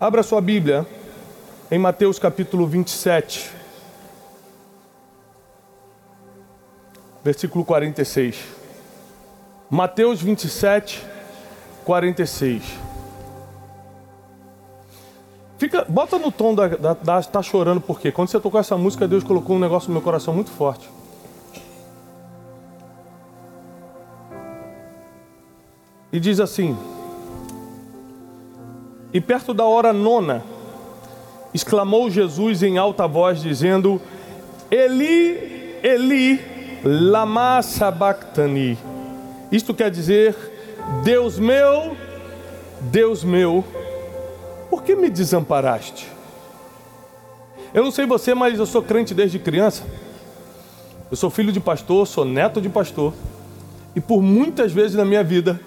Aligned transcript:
Abra 0.00 0.22
sua 0.22 0.40
Bíblia 0.40 0.86
em 1.68 1.76
Mateus 1.76 2.20
capítulo 2.20 2.68
27, 2.68 3.50
versículo 7.24 7.64
46. 7.64 8.38
Mateus 9.68 10.22
27, 10.22 11.04
46. 11.84 12.62
Fica, 15.58 15.84
bota 15.88 16.16
no 16.16 16.30
tom 16.30 16.54
da, 16.54 16.68
da, 16.68 16.92
da 16.92 17.22
tá 17.24 17.42
chorando 17.42 17.80
porque 17.80 18.12
quando 18.12 18.28
você 18.28 18.38
tocou 18.38 18.60
essa 18.60 18.78
música 18.78 19.08
Deus 19.08 19.24
colocou 19.24 19.56
um 19.56 19.58
negócio 19.58 19.88
no 19.88 19.94
meu 19.94 20.02
coração 20.02 20.32
muito 20.32 20.50
forte. 20.52 20.88
E 26.12 26.20
diz 26.20 26.38
assim: 26.38 26.78
E 29.18 29.20
perto 29.20 29.52
da 29.52 29.64
hora 29.64 29.92
nona, 29.92 30.44
exclamou 31.52 32.08
Jesus 32.08 32.62
em 32.62 32.78
alta 32.78 33.04
voz, 33.04 33.42
dizendo: 33.42 34.00
Eli, 34.70 35.76
Eli, 35.82 36.40
lama 36.84 37.60
sabachthani. 37.60 38.78
Isto 39.50 39.74
quer 39.74 39.90
dizer: 39.90 40.36
Deus 41.02 41.36
meu, 41.36 41.96
Deus 42.80 43.24
meu, 43.24 43.64
por 44.70 44.84
que 44.84 44.94
me 44.94 45.10
desamparaste? 45.10 46.06
Eu 47.74 47.82
não 47.82 47.90
sei 47.90 48.06
você, 48.06 48.36
mas 48.36 48.56
eu 48.56 48.66
sou 48.66 48.84
crente 48.84 49.14
desde 49.14 49.40
criança. 49.40 49.82
Eu 51.10 51.16
sou 51.16 51.28
filho 51.28 51.50
de 51.50 51.58
pastor, 51.58 52.06
sou 52.06 52.24
neto 52.24 52.60
de 52.60 52.68
pastor. 52.68 53.12
E 53.96 54.00
por 54.00 54.22
muitas 54.22 54.70
vezes 54.70 54.94
na 54.96 55.04
minha 55.04 55.24
vida, 55.24 55.60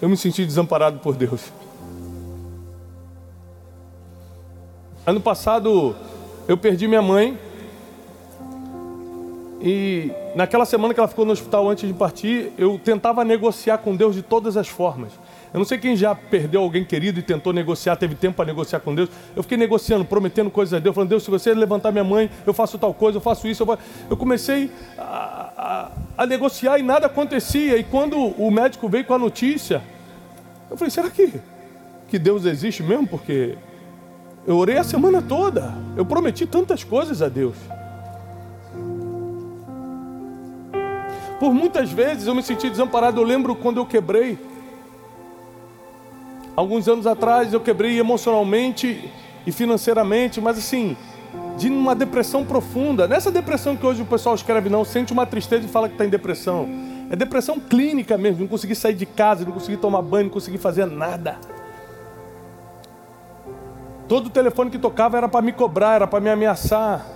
eu 0.00 0.08
me 0.08 0.16
senti 0.16 0.46
desamparado 0.46 1.00
por 1.00 1.14
Deus. 1.14 1.52
Ano 5.06 5.20
passado 5.20 5.94
eu 6.48 6.56
perdi 6.56 6.88
minha 6.88 7.02
mãe. 7.02 7.38
E 9.60 10.10
naquela 10.34 10.64
semana 10.64 10.94
que 10.94 11.00
ela 11.00 11.08
ficou 11.08 11.26
no 11.26 11.32
hospital 11.32 11.68
antes 11.68 11.86
de 11.86 11.94
partir, 11.94 12.52
eu 12.56 12.78
tentava 12.78 13.22
negociar 13.22 13.78
com 13.78 13.94
Deus 13.94 14.14
de 14.14 14.22
todas 14.22 14.56
as 14.56 14.68
formas. 14.68 15.12
Eu 15.52 15.58
não 15.58 15.64
sei 15.64 15.76
quem 15.76 15.94
já 15.94 16.14
perdeu 16.14 16.62
alguém 16.62 16.84
querido 16.84 17.18
e 17.18 17.22
tentou 17.22 17.52
negociar, 17.52 17.96
teve 17.96 18.14
tempo 18.14 18.36
para 18.36 18.46
negociar 18.46 18.80
com 18.80 18.94
Deus. 18.94 19.10
Eu 19.36 19.42
fiquei 19.42 19.58
negociando, 19.58 20.06
prometendo 20.06 20.50
coisas 20.50 20.72
a 20.74 20.78
Deus, 20.78 20.94
falando: 20.94 21.10
Deus, 21.10 21.22
se 21.22 21.30
você 21.30 21.52
levantar 21.52 21.92
minha 21.92 22.04
mãe, 22.04 22.30
eu 22.46 22.54
faço 22.54 22.78
tal 22.78 22.92
coisa, 22.94 23.18
eu 23.18 23.22
faço 23.22 23.46
isso. 23.46 23.62
Eu, 23.62 23.78
eu 24.10 24.16
comecei 24.16 24.70
a, 24.98 25.90
a, 26.16 26.22
a 26.22 26.26
negociar 26.26 26.78
e 26.78 26.82
nada 26.82 27.06
acontecia. 27.06 27.76
E 27.76 27.84
quando 27.84 28.18
o 28.18 28.50
médico 28.50 28.88
veio 28.88 29.04
com 29.04 29.14
a 29.14 29.18
notícia, 29.18 29.82
eu 30.70 30.78
falei, 30.78 30.90
será 30.90 31.10
que, 31.10 31.30
que 32.08 32.18
Deus 32.18 32.46
existe 32.46 32.82
mesmo? 32.82 33.06
Porque 33.06 33.54
eu 34.46 34.56
orei 34.56 34.76
a 34.76 34.84
semana 34.84 35.22
toda. 35.22 35.74
Eu 35.96 36.04
prometi 36.04 36.46
tantas 36.46 36.84
coisas 36.84 37.22
a 37.22 37.28
Deus. 37.28 37.56
Por 41.40 41.52
muitas 41.52 41.90
vezes 41.90 42.26
eu 42.26 42.34
me 42.34 42.42
senti 42.42 42.68
desamparado. 42.68 43.20
Eu 43.20 43.24
lembro 43.24 43.54
quando 43.54 43.78
eu 43.78 43.86
quebrei. 43.86 44.38
Alguns 46.56 46.86
anos 46.86 47.06
atrás 47.06 47.52
eu 47.52 47.60
quebrei 47.60 47.98
emocionalmente 47.98 49.10
e 49.46 49.50
financeiramente, 49.50 50.40
mas 50.40 50.56
assim, 50.56 50.96
de 51.56 51.68
uma 51.68 51.94
depressão 51.94 52.44
profunda. 52.44 53.08
Nessa 53.08 53.30
depressão 53.30 53.76
que 53.76 53.84
hoje 53.84 54.02
o 54.02 54.06
pessoal 54.06 54.34
escreve, 54.34 54.68
não, 54.68 54.84
sente 54.84 55.12
uma 55.12 55.26
tristeza 55.26 55.64
e 55.64 55.68
fala 55.68 55.88
que 55.88 55.94
está 55.94 56.04
em 56.04 56.08
depressão. 56.10 56.68
É 57.10 57.16
depressão 57.16 57.58
clínica 57.58 58.16
mesmo, 58.16 58.40
não 58.40 58.48
conseguir 58.48 58.74
sair 58.74 58.94
de 58.94 59.06
casa, 59.06 59.44
não 59.44 59.52
conseguir 59.52 59.78
tomar 59.78 60.02
banho, 60.02 60.24
não 60.24 60.30
conseguir 60.30 60.58
fazer 60.58 60.86
nada. 60.86 61.38
Todo 64.08 64.28
telefone 64.28 64.70
que 64.70 64.78
tocava 64.78 65.16
era 65.16 65.28
para 65.28 65.42
me 65.42 65.52
cobrar, 65.52 65.94
era 65.94 66.06
para 66.06 66.20
me 66.20 66.30
ameaçar. 66.30 67.06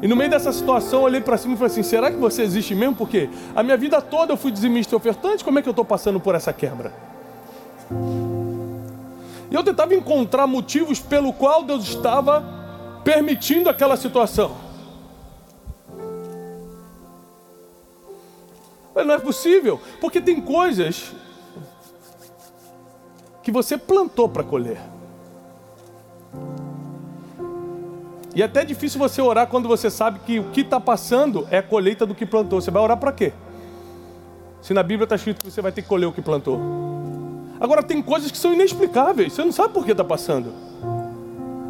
E 0.00 0.08
no 0.08 0.16
meio 0.16 0.30
dessa 0.30 0.52
situação 0.52 1.00
eu 1.00 1.04
olhei 1.04 1.20
para 1.20 1.36
cima 1.36 1.54
e 1.54 1.56
falei 1.56 1.72
assim: 1.72 1.82
será 1.82 2.10
que 2.10 2.16
você 2.16 2.42
existe 2.42 2.74
mesmo? 2.74 2.96
Porque 2.96 3.28
a 3.54 3.62
minha 3.62 3.76
vida 3.76 4.00
toda 4.00 4.32
eu 4.32 4.36
fui 4.36 4.50
dizimista 4.50 4.94
e 4.94 4.96
ofertante, 4.96 5.44
como 5.44 5.58
é 5.58 5.62
que 5.62 5.68
eu 5.68 5.72
estou 5.72 5.84
passando 5.84 6.18
por 6.20 6.34
essa 6.34 6.52
quebra? 6.52 6.92
E 9.50 9.54
eu 9.54 9.62
tentava 9.62 9.94
encontrar 9.94 10.46
motivos 10.46 11.00
pelo 11.00 11.32
qual 11.32 11.62
Deus 11.62 11.86
estava 11.88 12.44
permitindo 13.04 13.70
aquela 13.70 13.96
situação. 13.96 14.56
Mas 18.94 19.06
não 19.06 19.14
é 19.14 19.18
possível, 19.18 19.80
porque 20.00 20.20
tem 20.20 20.40
coisas 20.40 21.12
que 23.46 23.52
você 23.52 23.78
plantou 23.78 24.28
para 24.28 24.42
colher. 24.42 24.76
E 28.34 28.42
é 28.42 28.44
até 28.44 28.64
difícil 28.64 28.98
você 28.98 29.22
orar 29.22 29.46
quando 29.46 29.68
você 29.68 29.88
sabe 29.88 30.18
que 30.26 30.40
o 30.40 30.50
que 30.50 30.62
está 30.62 30.80
passando 30.80 31.46
é 31.48 31.58
a 31.58 31.62
colheita 31.62 32.04
do 32.04 32.12
que 32.12 32.26
plantou. 32.26 32.60
Você 32.60 32.72
vai 32.72 32.82
orar 32.82 32.96
para 32.96 33.12
quê? 33.12 33.32
Se 34.60 34.74
na 34.74 34.82
Bíblia 34.82 35.04
está 35.04 35.14
escrito 35.14 35.44
que 35.44 35.50
você 35.52 35.62
vai 35.62 35.70
ter 35.70 35.82
que 35.82 35.86
colher 35.86 36.06
o 36.06 36.12
que 36.12 36.20
plantou. 36.20 36.60
Agora 37.60 37.84
tem 37.84 38.02
coisas 38.02 38.32
que 38.32 38.36
são 38.36 38.52
inexplicáveis. 38.52 39.32
Você 39.32 39.44
não 39.44 39.52
sabe 39.52 39.72
por 39.72 39.84
que 39.84 39.92
está 39.92 40.02
passando. 40.02 40.52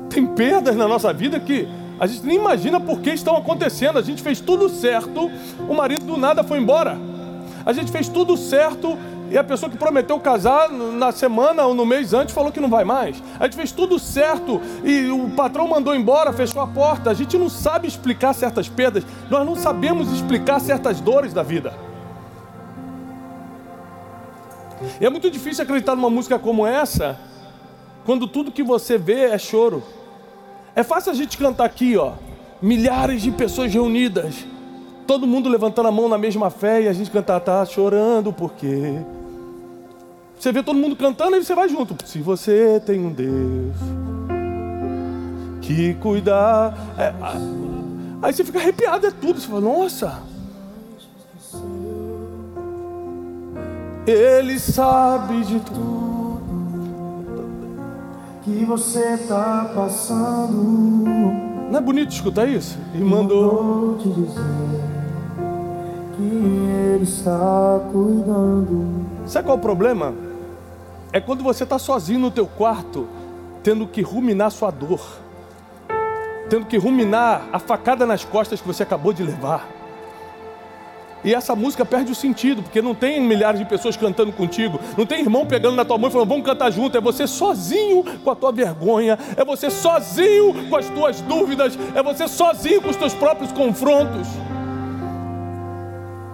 Tem 0.08 0.26
perdas 0.26 0.76
na 0.76 0.88
nossa 0.88 1.12
vida 1.12 1.38
que 1.38 1.68
a 2.00 2.06
gente 2.06 2.24
nem 2.24 2.38
imagina 2.38 2.80
por 2.80 3.02
que 3.02 3.10
estão 3.10 3.36
acontecendo. 3.36 3.98
A 3.98 4.02
gente 4.02 4.22
fez 4.22 4.40
tudo 4.40 4.70
certo, 4.70 5.30
o 5.68 5.74
marido 5.74 6.06
do 6.06 6.16
nada 6.16 6.42
foi 6.42 6.56
embora. 6.56 6.96
A 7.66 7.72
gente 7.74 7.92
fez 7.92 8.08
tudo 8.08 8.34
certo 8.34 8.96
e 9.30 9.36
a 9.36 9.42
pessoa 9.42 9.68
que 9.68 9.76
prometeu 9.76 10.18
casar 10.20 10.70
na 10.70 11.10
semana 11.10 11.64
ou 11.64 11.74
no 11.74 11.84
mês 11.84 12.14
antes 12.14 12.34
falou 12.34 12.52
que 12.52 12.60
não 12.60 12.68
vai 12.68 12.84
mais. 12.84 13.20
A 13.40 13.44
gente 13.44 13.56
fez 13.56 13.72
tudo 13.72 13.98
certo 13.98 14.60
e 14.84 15.08
o 15.10 15.30
patrão 15.30 15.66
mandou 15.66 15.94
embora, 15.94 16.32
fechou 16.32 16.62
a 16.62 16.66
porta. 16.66 17.10
A 17.10 17.14
gente 17.14 17.36
não 17.36 17.48
sabe 17.48 17.88
explicar 17.88 18.32
certas 18.34 18.68
perdas, 18.68 19.04
nós 19.28 19.44
não 19.44 19.56
sabemos 19.56 20.12
explicar 20.12 20.60
certas 20.60 21.00
dores 21.00 21.32
da 21.32 21.42
vida. 21.42 21.74
E 25.00 25.06
é 25.06 25.10
muito 25.10 25.30
difícil 25.30 25.64
acreditar 25.64 25.96
numa 25.96 26.10
música 26.10 26.38
como 26.38 26.66
essa, 26.66 27.18
quando 28.04 28.28
tudo 28.28 28.52
que 28.52 28.62
você 28.62 28.96
vê 28.96 29.24
é 29.24 29.38
choro. 29.38 29.82
É 30.74 30.82
fácil 30.82 31.10
a 31.10 31.14
gente 31.14 31.36
cantar 31.36 31.64
aqui, 31.64 31.96
ó, 31.96 32.12
milhares 32.60 33.22
de 33.22 33.30
pessoas 33.30 33.72
reunidas 33.72 34.44
todo 35.06 35.26
mundo 35.26 35.48
levantando 35.48 35.88
a 35.88 35.92
mão 35.92 36.08
na 36.08 36.18
mesma 36.18 36.50
fé 36.50 36.82
e 36.82 36.88
a 36.88 36.92
gente 36.92 37.10
cantar, 37.10 37.40
tá 37.40 37.64
chorando 37.64 38.32
porque. 38.32 38.98
Você 40.38 40.52
vê 40.52 40.62
todo 40.62 40.78
mundo 40.78 40.94
cantando 40.96 41.36
e 41.36 41.44
você 41.44 41.54
vai 41.54 41.68
junto. 41.68 41.96
Se 42.06 42.20
você 42.20 42.80
tem 42.84 43.00
um 43.00 43.10
Deus 43.10 43.76
que 45.62 45.94
cuidar. 45.94 46.76
É, 46.98 47.12
aí 48.22 48.32
você 48.32 48.44
fica 48.44 48.58
arrepiado, 48.58 49.06
é 49.06 49.10
tudo. 49.10 49.40
Você 49.40 49.48
fala, 49.48 49.60
nossa. 49.60 50.22
Ele 54.06 54.58
sabe 54.58 55.42
de 55.42 55.58
tudo 55.60 56.40
que 58.44 58.64
você 58.64 59.14
está 59.14 59.72
passando. 59.74 60.52
Não 61.70 61.78
é 61.78 61.80
bonito 61.80 62.12
escutar 62.12 62.46
isso? 62.46 62.78
E 62.94 62.98
mandou. 62.98 63.98
te 63.98 64.08
dizer 64.08 64.75
que 66.16 66.22
Ele 66.22 67.04
está 67.04 67.80
cuidando. 67.92 69.06
Sabe 69.26 69.46
qual 69.46 69.56
é 69.56 69.60
o 69.60 69.62
problema? 69.62 70.14
É 71.12 71.20
quando 71.20 71.42
você 71.42 71.64
está 71.64 71.78
sozinho 71.78 72.18
no 72.18 72.30
teu 72.30 72.46
quarto, 72.46 73.06
tendo 73.62 73.86
que 73.86 74.02
ruminar 74.02 74.50
sua 74.50 74.70
dor, 74.70 75.00
tendo 76.48 76.66
que 76.66 76.76
ruminar 76.76 77.48
a 77.52 77.58
facada 77.58 78.06
nas 78.06 78.24
costas 78.24 78.60
que 78.60 78.66
você 78.66 78.82
acabou 78.82 79.12
de 79.12 79.22
levar. 79.22 79.68
E 81.24 81.34
essa 81.34 81.56
música 81.56 81.84
perde 81.84 82.12
o 82.12 82.14
sentido, 82.14 82.62
porque 82.62 82.80
não 82.80 82.94
tem 82.94 83.20
milhares 83.20 83.58
de 83.58 83.66
pessoas 83.66 83.96
cantando 83.96 84.32
contigo, 84.32 84.78
não 84.96 85.04
tem 85.04 85.20
irmão 85.20 85.44
pegando 85.44 85.74
na 85.74 85.84
tua 85.84 85.98
mão 85.98 86.08
e 86.08 86.12
falando, 86.12 86.28
vamos 86.28 86.46
cantar 86.46 86.70
junto. 86.70 86.96
É 86.96 87.00
você 87.00 87.26
sozinho 87.26 88.04
com 88.22 88.30
a 88.30 88.36
tua 88.36 88.52
vergonha, 88.52 89.18
é 89.36 89.44
você 89.44 89.68
sozinho 89.68 90.68
com 90.68 90.76
as 90.76 90.88
tuas 90.88 91.20
dúvidas, 91.22 91.76
é 91.94 92.02
você 92.02 92.28
sozinho 92.28 92.80
com 92.80 92.90
os 92.90 92.96
teus 92.96 93.14
próprios 93.14 93.50
confrontos 93.50 94.28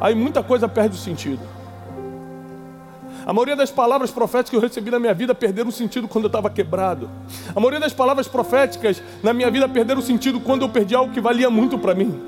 aí 0.02 0.16
muita 0.16 0.42
coisa 0.42 0.68
perde 0.68 0.96
o 0.96 0.98
sentido. 0.98 1.40
A 3.24 3.32
maioria 3.32 3.54
das 3.54 3.70
palavras 3.70 4.10
proféticas 4.10 4.50
que 4.50 4.56
eu 4.56 4.60
recebi 4.60 4.90
na 4.90 4.98
minha 4.98 5.14
vida 5.14 5.32
perderam 5.32 5.70
sentido 5.70 6.08
quando 6.08 6.24
eu 6.24 6.28
estava 6.28 6.50
quebrado. 6.50 7.08
A 7.54 7.60
maioria 7.60 7.78
das 7.78 7.92
palavras 7.92 8.26
proféticas 8.26 9.00
na 9.22 9.32
minha 9.32 9.48
vida 9.48 9.68
perderam 9.68 10.02
sentido 10.02 10.40
quando 10.40 10.62
eu 10.62 10.68
perdi 10.68 10.96
algo 10.96 11.12
que 11.12 11.20
valia 11.20 11.48
muito 11.48 11.78
para 11.78 11.94
mim. 11.94 12.20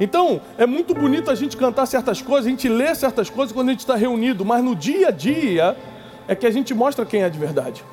Então, 0.00 0.40
é 0.56 0.66
muito 0.66 0.92
bonito 0.92 1.30
a 1.30 1.36
gente 1.36 1.56
cantar 1.56 1.86
certas 1.86 2.20
coisas, 2.20 2.46
a 2.46 2.50
gente 2.50 2.68
ler 2.68 2.96
certas 2.96 3.30
coisas 3.30 3.52
quando 3.52 3.68
a 3.68 3.72
gente 3.72 3.80
está 3.80 3.94
reunido, 3.94 4.44
mas 4.44 4.62
no 4.62 4.74
dia 4.74 5.08
a 5.08 5.10
dia 5.12 5.76
é 6.26 6.34
que 6.34 6.46
a 6.46 6.50
gente 6.50 6.74
mostra 6.74 7.06
quem 7.06 7.22
é 7.22 7.30
de 7.30 7.38
verdade. 7.38 7.84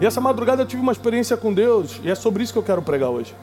E 0.00 0.06
essa 0.06 0.20
madrugada 0.20 0.62
eu 0.62 0.66
tive 0.66 0.82
uma 0.82 0.92
experiência 0.92 1.36
com 1.36 1.54
Deus, 1.54 2.00
e 2.02 2.10
é 2.10 2.14
sobre 2.16 2.42
isso 2.42 2.52
que 2.52 2.58
eu 2.58 2.62
quero 2.62 2.82
pregar 2.82 3.10
hoje. 3.10 3.34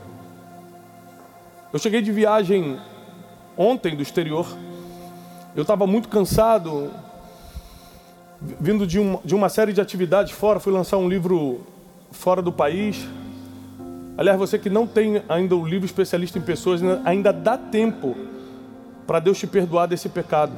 Eu 1.71 1.77
cheguei 1.77 2.01
de 2.01 2.11
viagem 2.11 2.79
ontem 3.55 3.95
do 3.95 4.01
exterior. 4.01 4.47
Eu 5.55 5.61
estava 5.61 5.85
muito 5.85 6.09
cansado. 6.09 6.91
vindo 8.41 8.87
de, 8.87 8.99
um, 8.99 9.19
de 9.23 9.35
uma 9.35 9.49
série 9.49 9.71
de 9.71 9.79
atividades 9.79 10.31
fora, 10.31 10.59
fui 10.59 10.73
lançar 10.73 10.97
um 10.97 11.07
livro 11.07 11.61
fora 12.11 12.41
do 12.41 12.51
país. 12.51 13.07
Aliás, 14.17 14.39
você 14.39 14.57
que 14.57 14.67
não 14.67 14.87
tem 14.87 15.21
ainda 15.29 15.55
o 15.55 15.63
livro 15.63 15.85
especialista 15.85 16.39
em 16.39 16.41
pessoas, 16.41 16.81
ainda 17.05 17.31
dá 17.31 17.55
tempo 17.55 18.15
para 19.05 19.19
Deus 19.19 19.37
te 19.37 19.45
perdoar 19.45 19.85
desse 19.85 20.09
pecado. 20.09 20.53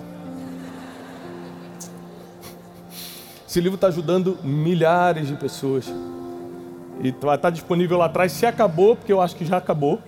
Esse 3.45 3.59
livro 3.59 3.75
está 3.75 3.87
ajudando 3.87 4.37
milhares 4.45 5.27
de 5.27 5.35
pessoas. 5.35 5.93
E 7.03 7.11
vai 7.11 7.35
estar 7.35 7.49
disponível 7.49 7.97
lá 7.97 8.05
atrás. 8.05 8.31
Se 8.31 8.45
acabou, 8.45 8.95
porque 8.95 9.11
eu 9.11 9.19
acho 9.19 9.35
que 9.35 9.43
já 9.43 9.57
acabou. 9.57 9.99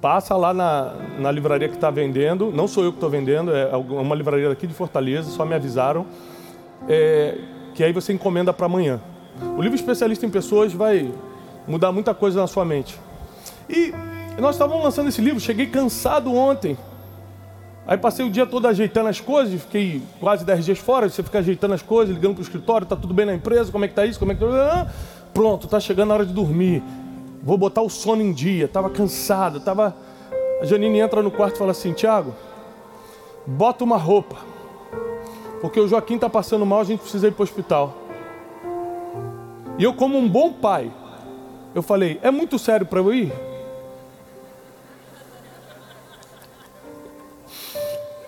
Passa 0.00 0.36
lá 0.36 0.52
na, 0.52 0.94
na 1.18 1.30
livraria 1.30 1.68
que 1.68 1.76
está 1.76 1.90
vendendo. 1.90 2.50
Não 2.52 2.66
sou 2.66 2.84
eu 2.84 2.90
que 2.90 2.96
estou 2.96 3.08
vendendo, 3.08 3.54
é 3.54 3.76
uma 3.76 4.14
livraria 4.14 4.48
daqui 4.48 4.66
de 4.66 4.74
Fortaleza, 4.74 5.30
só 5.30 5.44
me 5.44 5.54
avisaram. 5.54 6.06
É, 6.88 7.38
que 7.74 7.84
aí 7.84 7.92
você 7.92 8.12
encomenda 8.12 8.52
para 8.52 8.66
amanhã. 8.66 9.00
O 9.56 9.62
livro 9.62 9.76
especialista 9.76 10.26
em 10.26 10.30
pessoas 10.30 10.72
vai 10.72 11.12
mudar 11.66 11.92
muita 11.92 12.12
coisa 12.12 12.40
na 12.40 12.46
sua 12.46 12.64
mente. 12.64 12.98
E 13.68 13.92
nós 14.40 14.54
estávamos 14.56 14.82
lançando 14.82 15.08
esse 15.08 15.20
livro, 15.20 15.38
cheguei 15.38 15.66
cansado 15.66 16.34
ontem. 16.34 16.76
Aí 17.86 17.96
passei 17.96 18.26
o 18.26 18.30
dia 18.30 18.46
todo 18.46 18.66
ajeitando 18.66 19.08
as 19.08 19.20
coisas, 19.20 19.62
fiquei 19.62 20.02
quase 20.20 20.44
10 20.44 20.64
dias 20.64 20.78
fora, 20.78 21.08
você 21.08 21.22
fica 21.22 21.38
ajeitando 21.38 21.72
as 21.72 21.82
coisas, 21.82 22.14
ligando 22.14 22.34
para 22.34 22.40
o 22.40 22.42
escritório, 22.42 22.86
tá 22.86 22.94
tudo 22.94 23.14
bem 23.14 23.24
na 23.24 23.34
empresa, 23.34 23.72
como 23.72 23.84
é 23.84 23.88
que 23.88 23.94
tá 23.94 24.04
isso, 24.04 24.18
como 24.18 24.32
é 24.32 24.34
que 24.34 24.44
tá... 24.44 24.88
Pronto, 25.32 25.66
tá 25.68 25.80
chegando 25.80 26.10
a 26.10 26.14
hora 26.14 26.26
de 26.26 26.32
dormir. 26.32 26.82
Vou 27.42 27.56
botar 27.56 27.82
o 27.82 27.88
sono 27.88 28.22
em 28.22 28.32
dia, 28.32 28.68
tava 28.68 28.90
cansado, 28.90 29.60
tava... 29.60 29.96
A 30.60 30.64
Janine 30.64 30.98
entra 30.98 31.22
no 31.22 31.30
quarto 31.30 31.54
e 31.54 31.58
fala 31.58 31.70
assim, 31.70 31.92
Tiago, 31.92 32.34
bota 33.46 33.84
uma 33.84 33.96
roupa, 33.96 34.36
porque 35.60 35.78
o 35.78 35.86
Joaquim 35.86 36.18
tá 36.18 36.28
passando 36.28 36.66
mal, 36.66 36.80
a 36.80 36.84
gente 36.84 37.00
precisa 37.00 37.28
ir 37.28 37.32
para 37.32 37.42
o 37.42 37.44
hospital. 37.44 37.94
E 39.78 39.84
eu 39.84 39.94
como 39.94 40.18
um 40.18 40.28
bom 40.28 40.52
pai, 40.52 40.90
eu 41.74 41.82
falei, 41.82 42.18
é 42.22 42.30
muito 42.30 42.58
sério 42.58 42.84
para 42.84 42.98
eu 42.98 43.14
ir? 43.14 43.32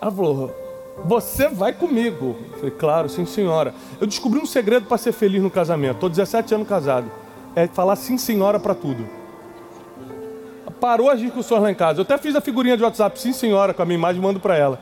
Ela 0.01 0.11
falou: 0.11 0.55
Você 1.05 1.49
vai 1.49 1.73
comigo. 1.73 2.37
Eu 2.53 2.59
falei: 2.59 2.71
Claro, 2.71 3.09
sim, 3.09 3.27
senhora. 3.27 3.75
Eu 4.01 4.07
descobri 4.07 4.41
um 4.41 4.47
segredo 4.47 4.87
para 4.87 4.97
ser 4.97 5.13
feliz 5.13 5.43
no 5.43 5.51
casamento. 5.51 5.97
Estou 5.97 6.09
17 6.09 6.55
anos 6.55 6.69
casado. 6.69 7.11
É 7.55 7.67
falar 7.67 7.97
sim, 7.97 8.17
senhora, 8.17 8.59
para 8.61 8.75
tudo. 8.75 9.09
Parou 10.81 11.11
as 11.11 11.21
discussões 11.21 11.63
lá 11.63 11.71
em 11.71 11.75
casa. 11.75 12.01
Eu 12.01 12.03
até 12.03 12.17
fiz 12.17 12.35
a 12.35 12.41
figurinha 12.41 12.77
de 12.77 12.83
WhatsApp, 12.83 13.19
sim, 13.21 13.33
senhora, 13.33 13.75
com 13.75 13.83
a 13.83 13.85
minha 13.85 13.99
imagem, 13.99 14.21
mando 14.21 14.41
para 14.41 14.57
ela. 14.57 14.81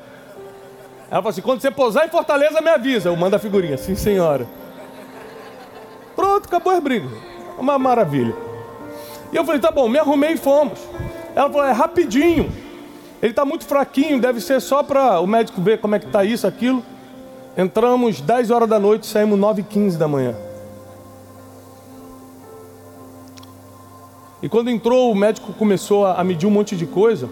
Ela 1.10 1.22
falou 1.22 1.30
assim: 1.30 1.40
quando 1.40 1.60
você 1.60 1.70
pousar 1.70 2.06
em 2.06 2.10
Fortaleza, 2.10 2.60
me 2.60 2.68
avisa. 2.68 3.08
Eu 3.08 3.16
mando 3.16 3.34
a 3.34 3.38
figurinha, 3.38 3.76
sim, 3.76 3.94
senhora. 3.94 4.46
Pronto, 6.14 6.46
acabou 6.46 6.72
as 6.72 6.80
brigas. 6.80 7.10
Uma 7.58 7.78
maravilha. 7.78 8.34
E 9.32 9.36
eu 9.36 9.44
falei: 9.44 9.60
tá 9.60 9.70
bom, 9.70 9.88
me 9.88 9.98
arrumei 9.98 10.34
e 10.34 10.36
fomos. 10.36 10.78
Ela 11.34 11.50
falou: 11.50 11.66
é 11.66 11.72
rapidinho. 11.72 12.52
Ele 13.20 13.32
está 13.32 13.44
muito 13.44 13.64
fraquinho, 13.64 14.20
deve 14.20 14.40
ser 14.40 14.60
só 14.60 14.82
para 14.82 15.18
o 15.18 15.26
médico 15.26 15.60
ver 15.60 15.80
como 15.80 15.96
é 15.96 15.98
que 15.98 16.06
está 16.06 16.24
isso, 16.24 16.46
aquilo. 16.46 16.84
Entramos 17.56 18.20
10 18.20 18.52
horas 18.52 18.68
da 18.68 18.78
noite, 18.78 19.06
saímos 19.06 19.36
9 19.36 19.62
e 19.62 19.64
15 19.64 19.98
da 19.98 20.06
manhã. 20.06 20.36
E 24.42 24.48
quando 24.48 24.70
entrou, 24.70 25.10
o 25.10 25.14
médico 25.14 25.52
começou 25.52 26.06
a 26.06 26.22
medir 26.22 26.46
um 26.46 26.50
monte 26.50 26.76
de 26.76 26.86
coisa. 26.86 27.28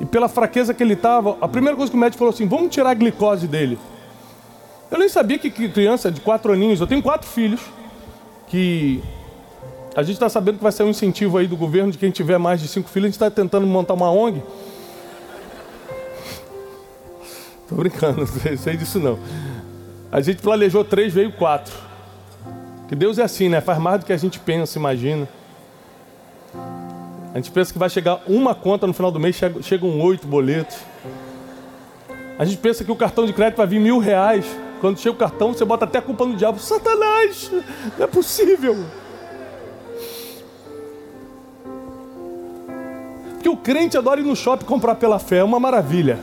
E 0.00 0.06
pela 0.06 0.28
fraqueza 0.28 0.72
que 0.72 0.82
ele 0.82 0.94
estava, 0.94 1.36
a 1.40 1.48
primeira 1.48 1.76
coisa 1.76 1.90
que 1.90 1.96
o 1.96 2.00
médico 2.00 2.18
falou 2.18 2.32
assim: 2.32 2.46
vamos 2.46 2.72
tirar 2.72 2.90
a 2.90 2.94
glicose 2.94 3.46
dele. 3.46 3.78
Eu 4.90 4.98
nem 4.98 5.08
sabia 5.08 5.38
que 5.38 5.50
criança 5.50 6.10
de 6.10 6.20
quatro 6.20 6.52
aninhos, 6.52 6.80
eu 6.80 6.86
tenho 6.86 7.02
quatro 7.02 7.26
filhos, 7.26 7.60
que 8.46 9.02
a 9.94 10.02
gente 10.02 10.14
está 10.14 10.28
sabendo 10.28 10.58
que 10.58 10.62
vai 10.62 10.72
ser 10.72 10.82
um 10.82 10.90
incentivo 10.90 11.38
aí 11.38 11.46
do 11.46 11.56
governo 11.56 11.90
de 11.90 11.98
quem 11.98 12.10
tiver 12.10 12.38
mais 12.38 12.60
de 12.60 12.68
cinco 12.68 12.88
filhos. 12.88 13.06
A 13.06 13.08
gente 13.08 13.14
está 13.14 13.30
tentando 13.30 13.66
montar 13.66 13.94
uma 13.94 14.10
ONG. 14.10 14.42
Tô 17.68 17.76
brincando, 17.76 18.20
não 18.50 18.56
sei 18.58 18.76
disso 18.76 18.98
não. 18.98 19.18
A 20.10 20.20
gente 20.20 20.42
planejou 20.42 20.84
três, 20.84 21.12
veio 21.12 21.32
quatro. 21.32 21.72
Que 22.92 22.96
Deus 22.96 23.18
é 23.18 23.22
assim, 23.22 23.48
né? 23.48 23.62
Faz 23.62 23.78
mais 23.78 24.00
do 24.00 24.04
que 24.04 24.12
a 24.12 24.16
gente 24.18 24.38
pensa, 24.38 24.78
imagina. 24.78 25.26
A 27.32 27.38
gente 27.38 27.50
pensa 27.50 27.72
que 27.72 27.78
vai 27.78 27.88
chegar 27.88 28.20
uma 28.26 28.54
conta 28.54 28.86
no 28.86 28.92
final 28.92 29.10
do 29.10 29.18
mês, 29.18 29.40
chegam 29.62 29.98
oito 30.02 30.26
boletos. 30.26 30.76
A 32.38 32.44
gente 32.44 32.58
pensa 32.58 32.84
que 32.84 32.92
o 32.92 32.94
cartão 32.94 33.24
de 33.24 33.32
crédito 33.32 33.56
vai 33.56 33.66
vir 33.66 33.80
mil 33.80 33.98
reais. 33.98 34.44
Quando 34.78 34.98
chega 34.98 35.14
o 35.14 35.18
cartão, 35.18 35.54
você 35.54 35.64
bota 35.64 35.86
até 35.86 36.00
a 36.00 36.02
culpa 36.02 36.26
no 36.26 36.36
diabo. 36.36 36.58
Satanás! 36.58 37.50
Não 37.96 38.04
é 38.04 38.06
possível. 38.06 38.84
Porque 43.32 43.48
o 43.48 43.56
crente 43.56 43.96
adora 43.96 44.20
ir 44.20 44.24
no 44.24 44.36
shopping 44.36 44.66
comprar 44.66 44.96
pela 44.96 45.18
fé, 45.18 45.38
é 45.38 45.44
uma 45.44 45.58
maravilha. 45.58 46.18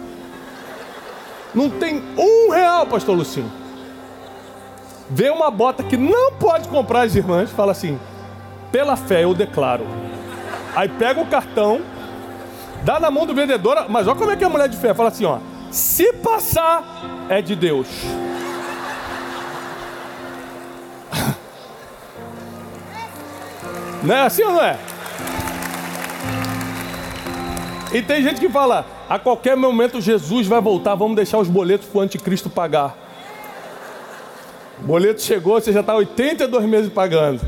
Não 1.51 1.67
tem 1.67 1.99
um 2.15 2.51
real, 2.51 2.85
pastor 2.85 3.17
Lucinho. 3.17 3.51
Vê 5.09 5.29
uma 5.29 5.49
bota 5.49 5.83
que 5.83 5.97
não 5.97 6.33
pode 6.33 6.67
comprar 6.67 7.01
as 7.01 7.15
irmãs, 7.15 7.49
fala 7.49 7.71
assim: 7.71 7.99
pela 8.71 8.95
fé 8.95 9.23
eu 9.23 9.33
declaro. 9.33 9.87
Aí 10.75 10.87
pega 10.87 11.19
o 11.19 11.25
cartão, 11.25 11.81
dá 12.83 12.99
na 12.99 13.09
mão 13.09 13.25
do 13.25 13.33
vendedor, 13.33 13.85
mas 13.89 14.07
olha 14.07 14.17
como 14.17 14.29
é 14.29 14.35
que 14.35 14.43
é 14.43 14.47
a 14.47 14.49
mulher 14.49 14.69
de 14.69 14.77
fé 14.77 14.93
fala 14.93 15.09
assim: 15.09 15.25
ó, 15.25 15.39
se 15.71 16.13
passar 16.13 16.83
é 17.27 17.41
de 17.41 17.55
Deus. 17.55 17.87
Não 24.03 24.15
é 24.15 24.21
assim 24.21 24.43
ou 24.43 24.53
não 24.53 24.61
é? 24.61 24.77
E 27.91 28.03
tem 28.03 28.21
gente 28.21 28.39
que 28.39 28.47
fala: 28.47 28.85
a 29.09 29.17
qualquer 29.17 29.57
momento 29.57 29.99
Jesus 29.99 30.45
vai 30.45 30.61
voltar, 30.61 30.93
vamos 30.93 31.15
deixar 31.15 31.39
os 31.39 31.47
boletos 31.47 31.87
para 31.87 31.97
o 31.97 32.01
anticristo 32.01 32.47
pagar. 32.49 33.08
Boleto 34.81 35.21
chegou, 35.21 35.59
você 35.59 35.71
já 35.71 35.81
está 35.81 35.95
82 35.95 36.65
meses 36.65 36.91
pagando. 36.91 37.41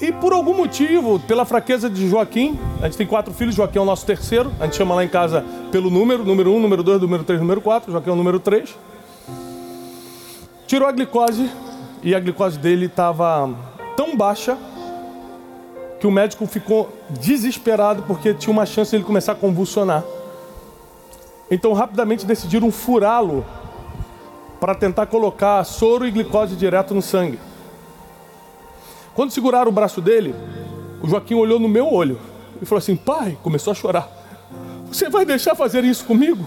E 0.00 0.10
por 0.10 0.32
algum 0.32 0.54
motivo, 0.54 1.20
pela 1.20 1.44
fraqueza 1.44 1.90
de 1.90 2.08
Joaquim, 2.08 2.58
a 2.80 2.86
gente 2.86 2.96
tem 2.96 3.06
quatro 3.06 3.34
filhos, 3.34 3.54
Joaquim 3.54 3.78
é 3.78 3.82
o 3.82 3.84
nosso 3.84 4.06
terceiro, 4.06 4.50
a 4.58 4.64
gente 4.64 4.76
chama 4.76 4.94
lá 4.94 5.04
em 5.04 5.08
casa 5.08 5.44
pelo 5.70 5.90
número, 5.90 6.24
número 6.24 6.50
1, 6.52 6.56
um, 6.56 6.60
número 6.60 6.82
2, 6.82 7.02
número 7.02 7.22
3, 7.22 7.38
número 7.38 7.60
4, 7.60 7.92
Joaquim 7.92 8.08
é 8.08 8.12
o 8.12 8.16
número 8.16 8.40
3. 8.40 8.74
Tirou 10.66 10.88
a 10.88 10.92
glicose 10.92 11.50
e 12.02 12.14
a 12.14 12.20
glicose 12.20 12.58
dele 12.58 12.86
estava 12.86 13.50
tão 13.94 14.16
baixa 14.16 14.56
que 16.00 16.06
o 16.06 16.10
médico 16.10 16.46
ficou 16.46 16.90
desesperado 17.10 18.02
porque 18.04 18.32
tinha 18.32 18.52
uma 18.52 18.64
chance 18.64 18.90
de 18.90 18.96
ele 18.96 19.04
começar 19.04 19.32
a 19.32 19.34
convulsionar. 19.34 20.02
Então 21.50 21.72
rapidamente 21.72 22.24
decidiram 22.24 22.70
furá-lo 22.70 23.44
para 24.60 24.74
tentar 24.74 25.06
colocar 25.06 25.64
soro 25.64 26.06
e 26.06 26.10
glicose 26.10 26.54
direto 26.54 26.94
no 26.94 27.02
sangue. 27.02 27.38
Quando 29.14 29.32
seguraram 29.32 29.70
o 29.70 29.74
braço 29.74 30.00
dele, 30.00 30.34
o 31.02 31.08
Joaquim 31.08 31.34
olhou 31.34 31.58
no 31.58 31.68
meu 31.68 31.92
olho 31.92 32.20
e 32.62 32.64
falou 32.64 32.78
assim: 32.78 32.94
Pai, 32.94 33.36
começou 33.42 33.72
a 33.72 33.74
chorar. 33.74 34.08
Você 34.86 35.08
vai 35.08 35.24
deixar 35.24 35.54
fazer 35.54 35.84
isso 35.84 36.04
comigo? 36.04 36.46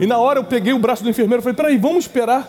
E 0.00 0.06
na 0.06 0.18
hora 0.18 0.38
eu 0.38 0.44
peguei 0.44 0.72
o 0.72 0.78
braço 0.78 1.02
do 1.02 1.10
enfermeiro 1.10 1.40
e 1.40 1.42
falei: 1.42 1.56
Peraí, 1.56 1.76
vamos 1.76 2.04
esperar. 2.04 2.48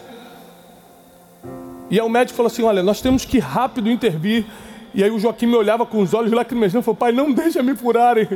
E 1.90 2.00
aí 2.00 2.06
o 2.06 2.10
médico 2.10 2.38
falou 2.38 2.48
assim: 2.48 2.64
Olha, 2.64 2.82
nós 2.82 3.02
temos 3.02 3.26
que 3.26 3.40
rápido 3.40 3.90
intervir 3.90 4.46
e 4.94 5.04
aí 5.04 5.12
o 5.12 5.20
Joaquim 5.20 5.46
me 5.46 5.56
olhava 5.56 5.86
com 5.86 6.02
os 6.02 6.14
olhos 6.14 6.32
lacrimejando 6.32 6.80
e 6.80 6.84
falou: 6.84 6.98
Pai, 6.98 7.12
não 7.12 7.32
deixa 7.32 7.62
me 7.62 7.76
furarem. 7.76 8.28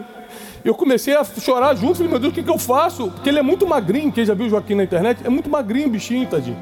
Eu 0.63 0.73
comecei 0.73 1.15
a 1.15 1.23
chorar 1.23 1.75
junto, 1.75 1.95
falei: 1.95 2.09
Meu 2.09 2.19
Deus, 2.19 2.31
o 2.31 2.35
que, 2.35 2.43
que 2.43 2.49
eu 2.49 2.57
faço? 2.57 3.11
Porque 3.11 3.29
ele 3.29 3.39
é 3.39 3.43
muito 3.43 3.67
magrinho, 3.67 4.11
quem 4.11 4.25
já 4.25 4.33
viu 4.33 4.47
o 4.47 4.49
Joaquim 4.49 4.75
na 4.75 4.83
internet, 4.83 5.21
é 5.23 5.29
muito 5.29 5.49
magrinho, 5.49 5.89
bichinho, 5.89 6.27
tadinho. 6.27 6.57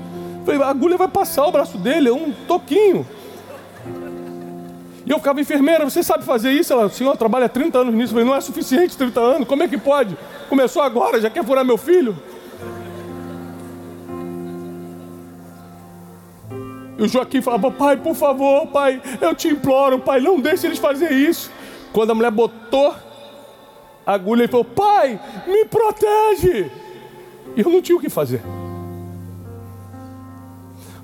Falei: 0.45 0.61
A 0.61 0.67
agulha 0.67 0.97
vai 0.97 1.07
passar 1.07 1.45
o 1.45 1.51
braço 1.51 1.77
dele, 1.77 2.09
é 2.09 2.13
um 2.13 2.31
toquinho. 2.47 3.05
E 5.05 5.09
eu 5.09 5.17
ficava, 5.17 5.41
enfermeira, 5.41 5.83
você 5.83 6.03
sabe 6.03 6.23
fazer 6.23 6.51
isso? 6.51 6.71
Ela, 6.71 6.87
senhor, 6.89 7.17
trabalha 7.17 7.49
30 7.49 7.79
anos 7.79 7.93
nisso. 7.93 8.11
Eu 8.11 8.17
falei, 8.17 8.25
não 8.25 8.35
é 8.35 8.41
suficiente 8.41 8.95
30 8.95 9.19
anos, 9.19 9.47
como 9.47 9.63
é 9.63 9.67
que 9.67 9.77
pode? 9.77 10.15
Começou 10.47 10.81
agora, 10.81 11.19
já 11.19 11.29
quer 11.29 11.43
furar 11.43 11.65
meu 11.65 11.77
filho? 11.77 12.15
E 16.97 17.03
o 17.03 17.07
Joaquim 17.07 17.41
falava, 17.41 17.71
pai, 17.71 17.97
por 17.97 18.13
favor, 18.13 18.67
pai, 18.67 19.01
eu 19.19 19.33
te 19.33 19.47
imploro, 19.47 19.97
pai, 19.97 20.21
não 20.21 20.39
deixe 20.39 20.67
eles 20.67 20.77
fazer 20.77 21.11
isso. 21.11 21.49
Quando 21.91 22.11
a 22.11 22.15
mulher 22.15 22.29
botou 22.29 22.93
agulha, 24.13 24.41
ele 24.41 24.51
falou, 24.51 24.65
pai, 24.65 25.19
me 25.47 25.65
protege. 25.65 26.71
E 27.55 27.61
eu 27.61 27.69
não 27.69 27.81
tinha 27.81 27.97
o 27.97 28.01
que 28.01 28.09
fazer. 28.09 28.41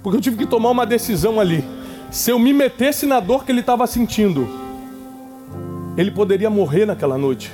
Porque 0.02 0.18
eu 0.18 0.22
tive 0.22 0.38
que 0.38 0.46
tomar 0.46 0.70
uma 0.70 0.86
decisão 0.86 1.40
ali. 1.40 1.64
Se 2.12 2.32
eu 2.32 2.40
me 2.40 2.54
metesse 2.54 3.06
na 3.06 3.20
dor 3.20 3.44
que 3.44 3.52
ele 3.52 3.60
estava 3.60 3.86
sentindo, 3.86 4.48
ele 5.98 6.12
poderia 6.12 6.50
morrer 6.50 6.86
naquela 6.86 7.18
noite. 7.18 7.52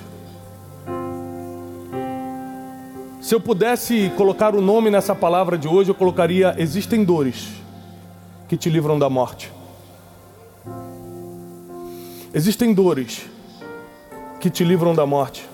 Se 3.22 3.34
eu 3.34 3.40
pudesse 3.40 4.12
colocar 4.18 4.54
o 4.54 4.62
nome 4.62 4.92
nessa 4.92 5.16
palavra 5.16 5.58
de 5.58 5.68
hoje, 5.68 5.90
eu 5.90 5.96
colocaria: 5.96 6.54
existem 6.58 7.04
dores 7.04 7.48
que 8.48 8.58
te 8.58 8.70
livram 8.70 9.00
da 9.00 9.10
morte. 9.10 9.52
Existem 12.34 12.74
dores 12.74 13.26
que 14.44 14.50
te 14.50 14.62
livram 14.62 14.94
da 14.94 15.06
morte. 15.06 15.48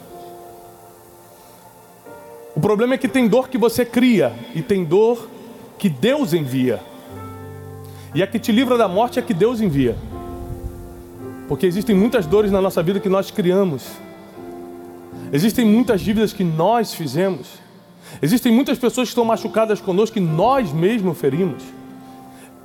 O 2.56 2.60
problema 2.60 2.96
é 2.96 2.98
que 2.98 3.08
tem 3.08 3.28
dor 3.28 3.48
que 3.48 3.56
você 3.56 3.86
cria 3.86 4.34
e 4.56 4.64
tem 4.64 4.84
dor 4.84 5.30
que 5.78 5.88
Deus 5.88 6.34
envia. 6.34 6.80
E 8.16 8.24
a 8.24 8.26
que 8.26 8.40
te 8.40 8.52
livra 8.52 8.80
da 8.80 8.88
morte 8.88 9.20
é 9.20 9.22
que 9.22 9.32
Deus 9.32 9.62
envia. 9.62 9.96
Porque 11.48 11.68
existem 11.68 11.96
muitas 11.96 12.26
dores 12.26 12.52
na 12.52 12.60
nossa 12.60 12.82
vida 12.82 13.00
que 13.00 13.08
nós 13.08 13.30
criamos. 13.30 13.86
Existem 15.32 15.66
muitas 15.66 16.02
dívidas 16.02 16.34
que 16.34 16.44
nós 16.44 16.92
fizemos. 16.92 17.48
Existem 18.24 18.52
muitas 18.52 18.80
pessoas 18.80 19.08
que 19.08 19.12
estão 19.12 19.24
machucadas 19.24 19.80
conosco 19.80 20.16
que 20.16 20.20
nós 20.20 20.74
mesmos 20.74 21.16
ferimos. 21.16 21.62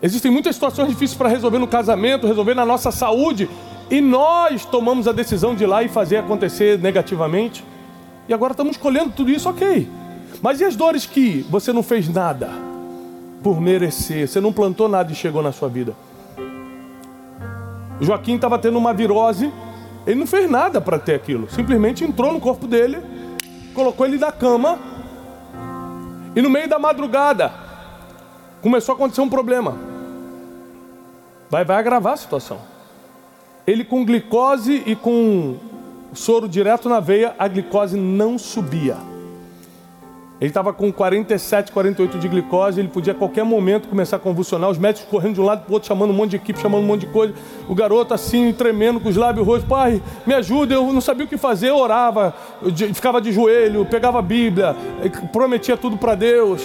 Existem 0.00 0.30
muitas 0.30 0.56
situações 0.56 0.88
difíceis 0.88 1.18
para 1.18 1.28
resolver 1.28 1.58
no 1.58 1.68
casamento, 1.68 2.26
resolver 2.26 2.54
na 2.54 2.64
nossa 2.64 2.90
saúde, 2.90 3.46
e 3.90 4.00
nós 4.00 4.64
tomamos 4.64 5.06
a 5.06 5.12
decisão 5.12 5.54
de 5.54 5.64
ir 5.64 5.66
lá 5.66 5.82
e 5.82 5.88
fazer 5.88 6.16
acontecer 6.16 6.78
negativamente. 6.78 7.64
E 8.28 8.34
agora 8.34 8.52
estamos 8.52 8.76
colhendo 8.76 9.10
tudo 9.10 9.30
isso, 9.30 9.48
ok. 9.48 9.88
Mas 10.42 10.60
e 10.60 10.64
as 10.64 10.74
dores 10.76 11.06
que 11.06 11.44
você 11.50 11.72
não 11.72 11.82
fez 11.82 12.08
nada 12.08 12.50
por 13.42 13.60
merecer? 13.60 14.26
Você 14.26 14.40
não 14.40 14.52
plantou 14.52 14.88
nada 14.88 15.12
e 15.12 15.14
chegou 15.14 15.42
na 15.42 15.52
sua 15.52 15.68
vida. 15.68 15.94
O 18.00 18.04
Joaquim 18.04 18.34
estava 18.34 18.58
tendo 18.58 18.76
uma 18.76 18.92
virose, 18.92 19.52
ele 20.06 20.18
não 20.18 20.26
fez 20.26 20.50
nada 20.50 20.80
para 20.80 20.98
ter 20.98 21.14
aquilo. 21.14 21.48
Simplesmente 21.50 22.04
entrou 22.04 22.32
no 22.32 22.40
corpo 22.40 22.66
dele, 22.66 22.98
colocou 23.74 24.04
ele 24.06 24.18
na 24.18 24.32
cama, 24.32 24.78
e 26.34 26.42
no 26.42 26.50
meio 26.50 26.68
da 26.68 26.78
madrugada 26.78 27.52
começou 28.60 28.94
a 28.94 28.96
acontecer 28.96 29.20
um 29.20 29.28
problema. 29.28 29.76
Vai, 31.48 31.64
vai 31.64 31.76
agravar 31.76 32.14
a 32.14 32.16
situação. 32.16 32.73
Ele 33.66 33.84
com 33.84 34.04
glicose 34.04 34.82
e 34.84 34.94
com 34.94 35.56
soro 36.12 36.48
direto 36.48 36.88
na 36.88 37.00
veia, 37.00 37.34
a 37.38 37.48
glicose 37.48 37.96
não 37.96 38.38
subia. 38.38 38.96
Ele 40.40 40.50
estava 40.50 40.72
com 40.72 40.92
47, 40.92 41.72
48 41.72 42.18
de 42.18 42.28
glicose, 42.28 42.78
ele 42.78 42.88
podia 42.88 43.12
a 43.12 43.16
qualquer 43.16 43.44
momento 43.44 43.88
começar 43.88 44.16
a 44.16 44.18
convulsionar, 44.18 44.68
os 44.68 44.76
médicos 44.76 45.08
correndo 45.08 45.34
de 45.34 45.40
um 45.40 45.44
lado 45.44 45.62
para 45.62 45.70
o 45.70 45.74
outro, 45.74 45.88
chamando 45.88 46.10
um 46.10 46.14
monte 46.14 46.30
de 46.30 46.36
equipe, 46.36 46.60
chamando 46.60 46.82
um 46.82 46.86
monte 46.86 47.02
de 47.02 47.06
coisa. 47.06 47.32
O 47.68 47.74
garoto 47.74 48.12
assim, 48.12 48.52
tremendo, 48.52 49.00
com 49.00 49.08
os 49.08 49.16
lábios 49.16 49.46
rojos, 49.46 49.66
pai, 49.66 50.02
me 50.26 50.34
ajuda, 50.34 50.74
eu 50.74 50.92
não 50.92 51.00
sabia 51.00 51.24
o 51.24 51.28
que 51.28 51.38
fazer, 51.38 51.70
eu 51.70 51.78
orava, 51.78 52.34
eu 52.60 52.94
ficava 52.94 53.20
de 53.20 53.32
joelho, 53.32 53.86
pegava 53.86 54.18
a 54.18 54.22
Bíblia, 54.22 54.76
prometia 55.32 55.76
tudo 55.76 55.96
para 55.96 56.14
Deus. 56.14 56.62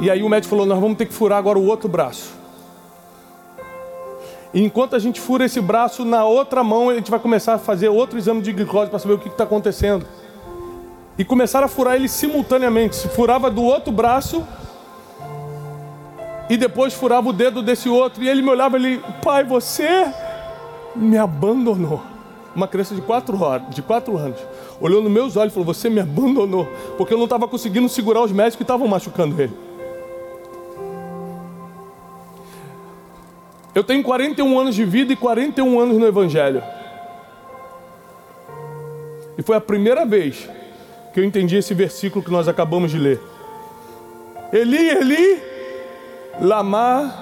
E 0.00 0.10
aí 0.10 0.22
o 0.22 0.28
médico 0.28 0.50
falou: 0.50 0.66
Nós 0.66 0.78
vamos 0.78 0.96
ter 0.96 1.06
que 1.06 1.12
furar 1.12 1.38
agora 1.38 1.58
o 1.58 1.66
outro 1.66 1.88
braço. 1.88 2.32
E 4.52 4.62
enquanto 4.62 4.94
a 4.94 4.98
gente 4.98 5.20
fura 5.20 5.44
esse 5.44 5.60
braço, 5.60 6.04
na 6.04 6.24
outra 6.24 6.62
mão 6.62 6.88
a 6.88 6.94
gente 6.94 7.10
vai 7.10 7.18
começar 7.18 7.54
a 7.54 7.58
fazer 7.58 7.88
outro 7.88 8.18
exame 8.18 8.40
de 8.40 8.52
glicose 8.52 8.88
para 8.88 8.98
saber 8.98 9.14
o 9.14 9.18
que 9.18 9.28
está 9.28 9.44
acontecendo. 9.44 10.06
E 11.18 11.24
começaram 11.24 11.66
a 11.66 11.68
furar 11.68 11.96
ele 11.96 12.08
simultaneamente. 12.08 12.96
Se 12.96 13.08
furava 13.08 13.50
do 13.50 13.62
outro 13.62 13.92
braço 13.92 14.44
e 16.48 16.56
depois 16.56 16.94
furava 16.94 17.28
o 17.28 17.32
dedo 17.32 17.62
desse 17.62 17.88
outro. 17.88 18.22
E 18.22 18.28
ele 18.28 18.42
me 18.42 18.50
olhava 18.50 18.76
ele, 18.76 19.00
pai, 19.22 19.42
você 19.44 20.06
me 20.94 21.18
abandonou. 21.18 22.00
Uma 22.54 22.68
criança 22.68 22.94
de 22.94 23.00
quatro, 23.00 23.40
horas, 23.42 23.74
de 23.74 23.82
quatro 23.82 24.16
anos 24.16 24.38
olhou 24.80 25.02
nos 25.02 25.10
meus 25.10 25.36
olhos 25.36 25.52
e 25.52 25.54
falou: 25.54 25.66
Você 25.66 25.88
me 25.88 26.00
abandonou, 26.00 26.68
porque 26.96 27.12
eu 27.14 27.18
não 27.18 27.24
estava 27.24 27.48
conseguindo 27.48 27.88
segurar 27.88 28.22
os 28.22 28.32
médicos 28.32 28.56
que 28.56 28.62
estavam 28.62 28.86
machucando 28.86 29.40
ele. 29.40 29.52
Eu 33.74 33.82
tenho 33.82 34.02
41 34.02 34.58
anos 34.58 34.74
de 34.74 34.84
vida 34.84 35.12
e 35.12 35.16
41 35.16 35.80
anos 35.80 35.98
no 35.98 36.06
Evangelho. 36.06 36.62
E 39.36 39.42
foi 39.42 39.56
a 39.56 39.60
primeira 39.60 40.06
vez 40.06 40.48
que 41.12 41.20
eu 41.20 41.24
entendi 41.24 41.56
esse 41.56 41.74
versículo 41.74 42.24
que 42.24 42.30
nós 42.30 42.46
acabamos 42.46 42.90
de 42.90 42.98
ler. 42.98 43.20
Eli, 44.52 44.90
Eli, 44.90 45.42
lama 46.40 47.12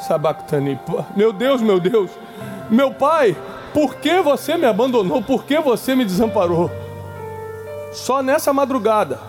sabachthani. 0.00 0.78
Meu 1.16 1.32
Deus, 1.32 1.60
meu 1.60 1.78
Deus. 1.78 2.10
Meu 2.68 2.92
pai, 2.92 3.36
por 3.72 3.96
que 3.96 4.20
você 4.20 4.56
me 4.56 4.66
abandonou? 4.66 5.22
Por 5.22 5.44
que 5.44 5.60
você 5.60 5.94
me 5.94 6.04
desamparou? 6.04 6.70
Só 7.92 8.22
nessa 8.22 8.52
madrugada. 8.52 9.20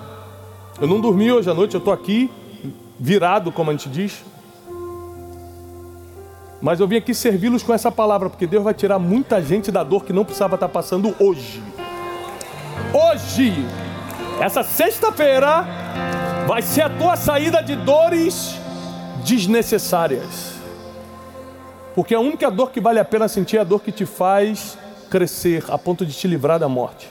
Eu 0.81 0.87
não 0.87 0.99
dormi 0.99 1.31
hoje 1.31 1.49
à 1.49 1.53
noite, 1.53 1.75
eu 1.75 1.79
estou 1.79 1.93
aqui, 1.93 2.31
virado, 2.99 3.51
como 3.51 3.69
a 3.69 3.73
gente 3.73 3.89
diz. 3.89 4.23
Mas 6.61 6.79
eu 6.79 6.87
vim 6.87 6.97
aqui 6.97 7.13
servi-los 7.13 7.63
com 7.63 7.73
essa 7.73 7.91
palavra, 7.91 8.29
porque 8.29 8.45
Deus 8.45 8.63
vai 8.63 8.73
tirar 8.73 8.99
muita 8.99 9.41
gente 9.41 9.71
da 9.71 9.83
dor 9.83 10.03
que 10.03 10.11
não 10.11 10.25
precisava 10.25 10.55
estar 10.55 10.67
passando 10.67 11.15
hoje. 11.17 11.63
Hoje, 12.93 13.53
essa 14.41 14.61
sexta-feira, 14.61 15.65
vai 16.45 16.61
ser 16.61 16.81
a 16.81 16.89
tua 16.89 17.15
saída 17.15 17.63
de 17.63 17.75
dores 17.77 18.55
desnecessárias. 19.23 20.59
Porque 21.95 22.13
a 22.13 22.19
única 22.19 22.51
dor 22.51 22.71
que 22.71 22.81
vale 22.81 22.99
a 22.99 23.05
pena 23.05 23.27
sentir 23.27 23.57
é 23.57 23.61
a 23.61 23.63
dor 23.63 23.81
que 23.81 23.91
te 23.91 24.05
faz 24.05 24.77
crescer 25.09 25.63
a 25.69 25.77
ponto 25.77 26.05
de 26.05 26.13
te 26.13 26.27
livrar 26.27 26.59
da 26.59 26.67
morte. 26.67 27.07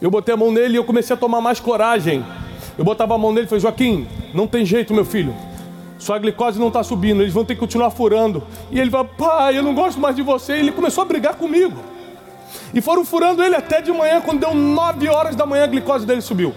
Eu 0.00 0.10
botei 0.10 0.32
a 0.32 0.36
mão 0.36 0.50
nele 0.50 0.74
e 0.74 0.76
eu 0.76 0.84
comecei 0.84 1.14
a 1.14 1.18
tomar 1.18 1.42
mais 1.42 1.60
coragem. 1.60 2.24
Eu 2.78 2.84
botava 2.84 3.14
a 3.14 3.18
mão 3.18 3.32
nele 3.32 3.44
e 3.44 3.48
falei: 3.48 3.60
Joaquim, 3.60 4.08
não 4.32 4.46
tem 4.46 4.64
jeito, 4.64 4.94
meu 4.94 5.04
filho 5.04 5.49
sua 6.00 6.18
glicose 6.18 6.58
não 6.58 6.68
está 6.68 6.82
subindo, 6.82 7.20
eles 7.20 7.34
vão 7.34 7.44
ter 7.44 7.54
que 7.54 7.60
continuar 7.60 7.90
furando. 7.90 8.42
E 8.70 8.80
ele 8.80 8.90
fala, 8.90 9.04
pai, 9.04 9.58
eu 9.58 9.62
não 9.62 9.74
gosto 9.74 10.00
mais 10.00 10.16
de 10.16 10.22
você. 10.22 10.54
E 10.54 10.60
ele 10.60 10.72
começou 10.72 11.02
a 11.02 11.04
brigar 11.04 11.34
comigo. 11.34 11.76
E 12.72 12.80
foram 12.80 13.04
furando 13.04 13.42
ele 13.42 13.54
até 13.54 13.82
de 13.82 13.92
manhã, 13.92 14.18
quando 14.22 14.40
deu 14.40 14.54
9 14.54 15.08
horas 15.08 15.36
da 15.36 15.44
manhã, 15.44 15.64
a 15.64 15.66
glicose 15.66 16.06
dele 16.06 16.22
subiu. 16.22 16.54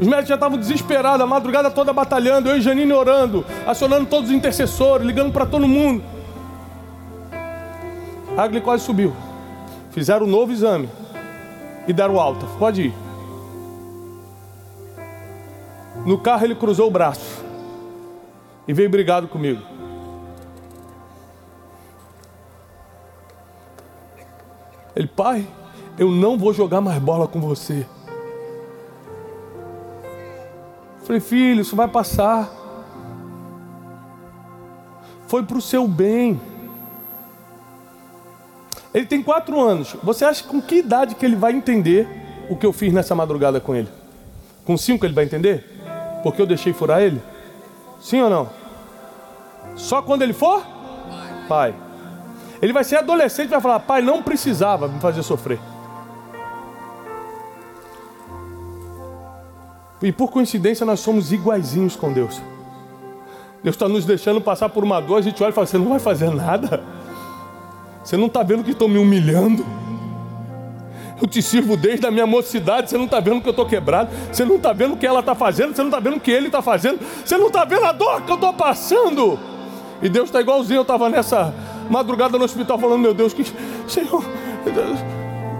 Os 0.00 0.06
médicos 0.06 0.28
já 0.28 0.34
estavam 0.34 0.58
desesperados, 0.58 1.20
a 1.20 1.26
madrugada 1.26 1.70
toda 1.70 1.92
batalhando, 1.92 2.48
eu 2.48 2.58
e 2.58 2.60
Janine 2.60 2.92
orando, 2.92 3.46
acionando 3.64 4.06
todos 4.06 4.30
os 4.30 4.36
intercessores, 4.36 5.06
ligando 5.06 5.32
para 5.32 5.46
todo 5.46 5.68
mundo. 5.68 6.02
A 8.36 8.48
glicose 8.48 8.84
subiu. 8.84 9.14
Fizeram 9.92 10.26
um 10.26 10.28
novo 10.28 10.50
exame 10.50 10.88
e 11.86 11.92
deram 11.92 12.18
alta. 12.18 12.46
Pode 12.58 12.82
ir. 12.82 12.94
No 16.04 16.18
carro 16.18 16.44
ele 16.44 16.56
cruzou 16.56 16.88
o 16.88 16.90
braço 16.90 17.45
e 18.66 18.72
veio 18.72 18.90
brigado 18.90 19.28
comigo. 19.28 19.62
Ele, 24.94 25.06
pai, 25.06 25.46
eu 25.98 26.10
não 26.10 26.38
vou 26.38 26.54
jogar 26.54 26.80
mais 26.80 26.98
bola 26.98 27.28
com 27.28 27.40
você. 27.40 27.86
Falei, 31.04 31.20
filho, 31.20 31.60
isso 31.60 31.76
vai 31.76 31.86
passar. 31.86 32.50
Foi 35.26 35.42
para 35.42 35.58
o 35.58 35.62
seu 35.62 35.86
bem. 35.86 36.40
Ele 38.92 39.04
tem 39.04 39.22
quatro 39.22 39.60
anos. 39.60 39.94
Você 40.02 40.24
acha 40.24 40.42
com 40.44 40.60
que 40.60 40.76
idade 40.76 41.14
que 41.14 41.26
ele 41.26 41.36
vai 41.36 41.52
entender 41.52 42.08
o 42.48 42.56
que 42.56 42.64
eu 42.64 42.72
fiz 42.72 42.92
nessa 42.92 43.14
madrugada 43.14 43.60
com 43.60 43.74
ele? 43.74 43.88
Com 44.64 44.76
cinco 44.76 45.04
ele 45.04 45.14
vai 45.14 45.24
entender? 45.24 45.64
Porque 46.22 46.40
eu 46.40 46.46
deixei 46.46 46.72
furar 46.72 47.02
ele? 47.02 47.20
Sim 48.06 48.20
ou 48.22 48.30
não? 48.30 48.48
Só 49.74 50.00
quando 50.00 50.22
ele 50.22 50.32
for? 50.32 50.64
Pai. 51.48 51.74
Ele 52.62 52.72
vai 52.72 52.84
ser 52.84 52.98
adolescente 52.98 53.48
e 53.48 53.50
vai 53.50 53.60
falar: 53.60 53.80
Pai, 53.80 54.00
não 54.00 54.22
precisava 54.22 54.86
me 54.86 55.00
fazer 55.00 55.24
sofrer. 55.24 55.58
E 60.00 60.12
por 60.12 60.30
coincidência 60.30 60.86
nós 60.86 61.00
somos 61.00 61.32
iguaizinhos 61.32 61.96
com 61.96 62.12
Deus. 62.12 62.40
Deus 63.64 63.74
está 63.74 63.88
nos 63.88 64.06
deixando 64.06 64.40
passar 64.40 64.68
por 64.68 64.84
uma 64.84 65.00
dor, 65.00 65.18
a 65.18 65.22
gente 65.22 65.42
olha 65.42 65.50
e 65.50 65.52
fala: 65.52 65.66
Você 65.66 65.76
não 65.76 65.88
vai 65.88 65.98
fazer 65.98 66.30
nada? 66.30 66.84
Você 68.04 68.16
não 68.16 68.28
está 68.28 68.44
vendo 68.44 68.62
que 68.62 68.70
estou 68.70 68.88
me 68.88 68.98
humilhando? 68.98 69.66
Eu 71.20 71.26
te 71.26 71.40
sirvo 71.40 71.76
desde 71.76 72.06
a 72.06 72.10
minha 72.10 72.26
mocidade. 72.26 72.90
Você 72.90 72.98
não 72.98 73.06
está 73.06 73.20
vendo 73.20 73.40
que 73.40 73.48
eu 73.48 73.52
estou 73.52 73.66
quebrado. 73.66 74.10
Você 74.30 74.44
não 74.44 74.56
está 74.56 74.72
vendo 74.72 74.94
o 74.94 74.96
que 74.96 75.06
ela 75.06 75.20
está 75.20 75.34
fazendo. 75.34 75.74
Você 75.74 75.82
não 75.82 75.88
está 75.88 76.00
vendo 76.00 76.16
o 76.16 76.20
que 76.20 76.30
ele 76.30 76.46
está 76.46 76.60
fazendo. 76.60 77.00
Você 77.24 77.36
não 77.38 77.46
está 77.46 77.64
vendo 77.64 77.84
a 77.84 77.92
dor 77.92 78.22
que 78.22 78.30
eu 78.30 78.34
estou 78.34 78.52
passando. 78.52 79.38
E 80.02 80.08
Deus 80.08 80.26
está 80.26 80.40
igualzinho. 80.40 80.78
Eu 80.78 80.82
estava 80.82 81.08
nessa 81.08 81.54
madrugada 81.88 82.36
no 82.36 82.44
hospital 82.44 82.78
falando: 82.78 83.00
Meu 83.00 83.14
Deus, 83.14 83.32
que 83.32 83.44
Senhor, 83.88 84.24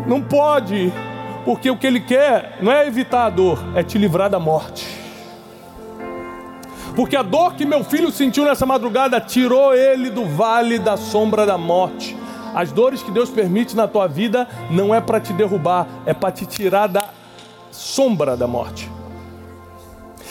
não 0.07 0.21
pode. 0.21 0.93
Porque 1.45 1.71
o 1.71 1.77
que 1.77 1.87
Ele 1.87 2.01
quer 2.01 2.59
não 2.61 2.73
é 2.73 2.87
evitar 2.87 3.27
a 3.27 3.31
dor, 3.31 3.59
é 3.75 3.83
te 3.83 3.97
livrar 3.97 4.29
da 4.29 4.39
morte. 4.39 5.07
Porque 6.97 7.15
a 7.15 7.23
dor 7.23 7.55
que 7.55 7.67
meu 7.67 7.85
filho 7.85 8.11
sentiu 8.11 8.45
nessa 8.45 8.65
madrugada 8.65 9.21
tirou 9.21 9.75
ele 9.75 10.09
do 10.09 10.25
vale 10.25 10.79
da 10.79 10.97
sombra 10.97 11.45
da 11.45 11.59
morte. 11.59 12.17
As 12.57 12.73
dores 12.73 13.03
que 13.03 13.11
Deus 13.11 13.29
permite 13.29 13.77
na 13.77 13.87
tua 13.87 14.07
vida 14.07 14.49
não 14.71 14.95
é 14.95 14.99
para 14.99 15.21
te 15.21 15.31
derrubar, 15.35 15.87
é 16.07 16.15
para 16.15 16.33
te 16.33 16.47
tirar 16.47 16.87
da 16.87 17.11
sombra 17.71 18.35
da 18.35 18.47
morte. 18.47 18.91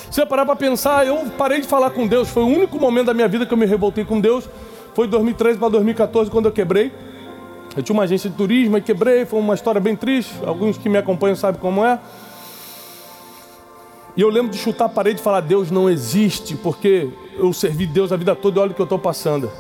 Se 0.10 0.20
eu 0.20 0.26
parar 0.26 0.44
para 0.44 0.56
pensar, 0.56 1.06
eu 1.06 1.18
parei 1.38 1.62
de 1.62 1.68
falar 1.68 1.92
com 1.92 2.08
Deus. 2.08 2.28
Foi 2.28 2.42
o 2.42 2.48
único 2.48 2.80
momento 2.80 3.06
da 3.06 3.14
minha 3.14 3.28
vida 3.28 3.46
que 3.46 3.54
eu 3.54 3.58
me 3.58 3.68
revoltei 3.68 4.04
com 4.04 4.20
Deus. 4.20 4.50
Foi 4.96 5.06
de 5.06 5.12
2013 5.12 5.60
para 5.60 5.70
2014, 5.70 6.32
quando 6.32 6.48
eu 6.48 6.52
quebrei. 6.52 6.92
Eu 7.78 7.84
tinha 7.84 7.94
uma 7.94 8.06
agência 8.06 8.28
de 8.28 8.36
turismo 8.36 8.76
e 8.76 8.82
quebrei. 8.82 9.24
Foi 9.24 9.40
uma 9.40 9.54
história 9.54 9.80
bem 9.80 9.96
triste. 9.96 10.34
Alguns 10.48 10.80
que 10.80 10.90
me 10.90 10.98
acompanham 10.98 11.36
sabem 11.36 11.62
como 11.62 11.86
é. 11.86 12.00
E 14.18 14.22
eu 14.22 14.30
lembro 14.30 14.52
de 14.52 14.58
chutar 14.58 14.86
a 14.86 14.90
parede 14.90 15.20
e 15.20 15.24
falar: 15.24 15.42
Deus 15.42 15.70
não 15.70 15.88
existe, 15.88 16.56
porque 16.56 17.08
eu 17.38 17.54
servi 17.54 17.86
Deus 17.86 18.12
a 18.12 18.18
vida 18.18 18.36
toda 18.36 18.60
e 18.60 18.62
olha 18.64 18.72
o 18.72 18.74
que 18.74 18.82
eu 18.82 18.86
estou 18.86 18.98
passando. 18.98 19.52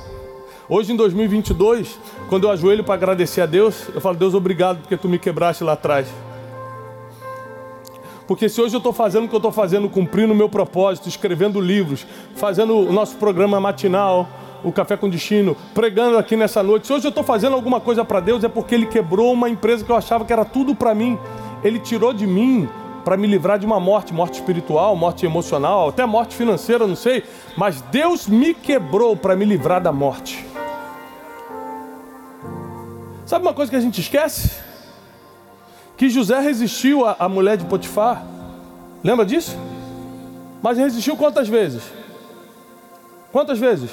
Hoje, 0.68 0.92
em 0.92 0.96
2022, 0.96 2.00
quando 2.28 2.46
eu 2.46 2.52
ajoelho 2.52 2.84
para 2.84 2.96
agradecer 2.96 3.42
a 3.42 3.46
Deus, 3.46 3.88
eu 3.94 4.02
falo: 4.02 4.18
Deus, 4.18 4.34
obrigado 4.34 4.80
porque 4.80 4.98
tu 4.98 5.08
me 5.08 5.20
quebraste 5.20 5.64
lá 5.64 5.74
atrás. 5.74 6.08
Porque 8.28 8.50
se 8.50 8.60
hoje 8.60 8.74
eu 8.74 8.80
estou 8.80 8.92
fazendo 8.92 9.26
o 9.26 9.28
que 9.28 9.36
eu 9.36 9.38
estou 9.38 9.52
fazendo, 9.52 9.88
cumprindo 9.88 10.34
o 10.34 10.36
meu 10.36 10.50
propósito, 10.50 11.08
escrevendo 11.08 11.62
livros, 11.62 12.08
fazendo 12.36 12.76
o 12.76 12.92
nosso 12.92 13.16
programa 13.18 13.60
matinal, 13.60 14.28
o 14.64 14.72
Café 14.72 14.98
com 14.98 15.08
Destino, 15.08 15.56
pregando 15.76 16.18
aqui 16.18 16.36
nessa 16.36 16.64
noite, 16.64 16.88
se 16.88 16.94
hoje 16.94 17.06
eu 17.06 17.10
estou 17.10 17.24
fazendo 17.24 17.54
alguma 17.54 17.80
coisa 17.80 18.04
para 18.04 18.20
Deus, 18.20 18.44
é 18.44 18.48
porque 18.50 18.74
Ele 18.74 18.88
quebrou 18.88 19.32
uma 19.32 19.48
empresa 19.48 19.86
que 19.86 19.92
eu 19.92 19.96
achava 19.96 20.26
que 20.26 20.34
era 20.34 20.44
tudo 20.44 20.74
para 20.74 20.96
mim. 20.96 21.20
Ele 21.64 21.78
tirou 21.78 22.12
de 22.12 22.26
mim 22.26 22.68
para 23.04 23.16
me 23.16 23.28
livrar 23.28 23.60
de 23.60 23.68
uma 23.68 23.80
morte, 23.80 24.12
morte 24.12 24.40
espiritual, 24.40 24.96
morte 24.96 25.28
emocional, 25.28 25.90
até 25.90 26.04
morte 26.08 26.36
financeira, 26.36 26.88
não 26.88 26.96
sei. 26.96 27.24
Mas 27.56 27.82
Deus 27.84 28.28
me 28.28 28.56
quebrou 28.56 29.16
para 29.16 29.36
me 29.36 29.46
livrar 29.46 29.80
da 29.80 29.92
morte. 29.92 30.55
Sabe 33.26 33.46
uma 33.46 33.54
coisa 33.54 33.70
que 33.70 33.76
a 33.76 33.82
gente 33.82 34.00
esquece? 34.02 34.52
Que 35.98 36.10
José 36.10 36.40
resistiu 36.40 37.06
à, 37.06 37.28
mulher 37.28 37.58
de 37.58 37.66
Potifar. 37.66 38.26
Lembra 39.04 39.26
disso? 39.26 39.58
Mas 40.62 40.78
resistiu 40.78 41.16
quantas 41.16 41.48
vezes? 41.48 41.84
Quantas 43.32 43.58
vezes? 43.58 43.92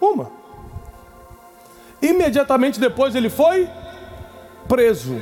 Uma. 0.00 0.30
Imediatamente 2.00 2.80
depois 2.80 3.14
ele 3.14 3.28
foi 3.28 3.68
preso. 4.68 5.14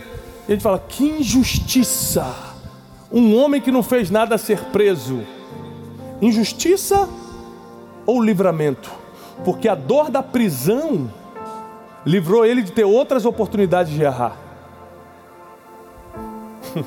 E 0.48 0.52
a 0.52 0.54
gente 0.54 0.62
fala: 0.62 0.78
que 0.78 1.04
injustiça! 1.04 2.50
um 3.12 3.36
homem 3.36 3.60
que 3.60 3.72
não 3.72 3.82
fez 3.82 4.10
nada 4.10 4.38
ser 4.38 4.60
preso? 4.66 5.20
Injustiça 6.20 7.08
ou 8.06 8.22
livramento? 8.22 8.90
Porque 9.44 9.68
a 9.68 9.74
dor 9.74 10.10
da 10.10 10.22
prisão 10.22 11.10
livrou 12.04 12.44
ele 12.44 12.62
de 12.62 12.72
ter 12.72 12.84
outras 12.84 13.24
oportunidades 13.24 13.92
de 13.92 14.02
errar. 14.02 14.36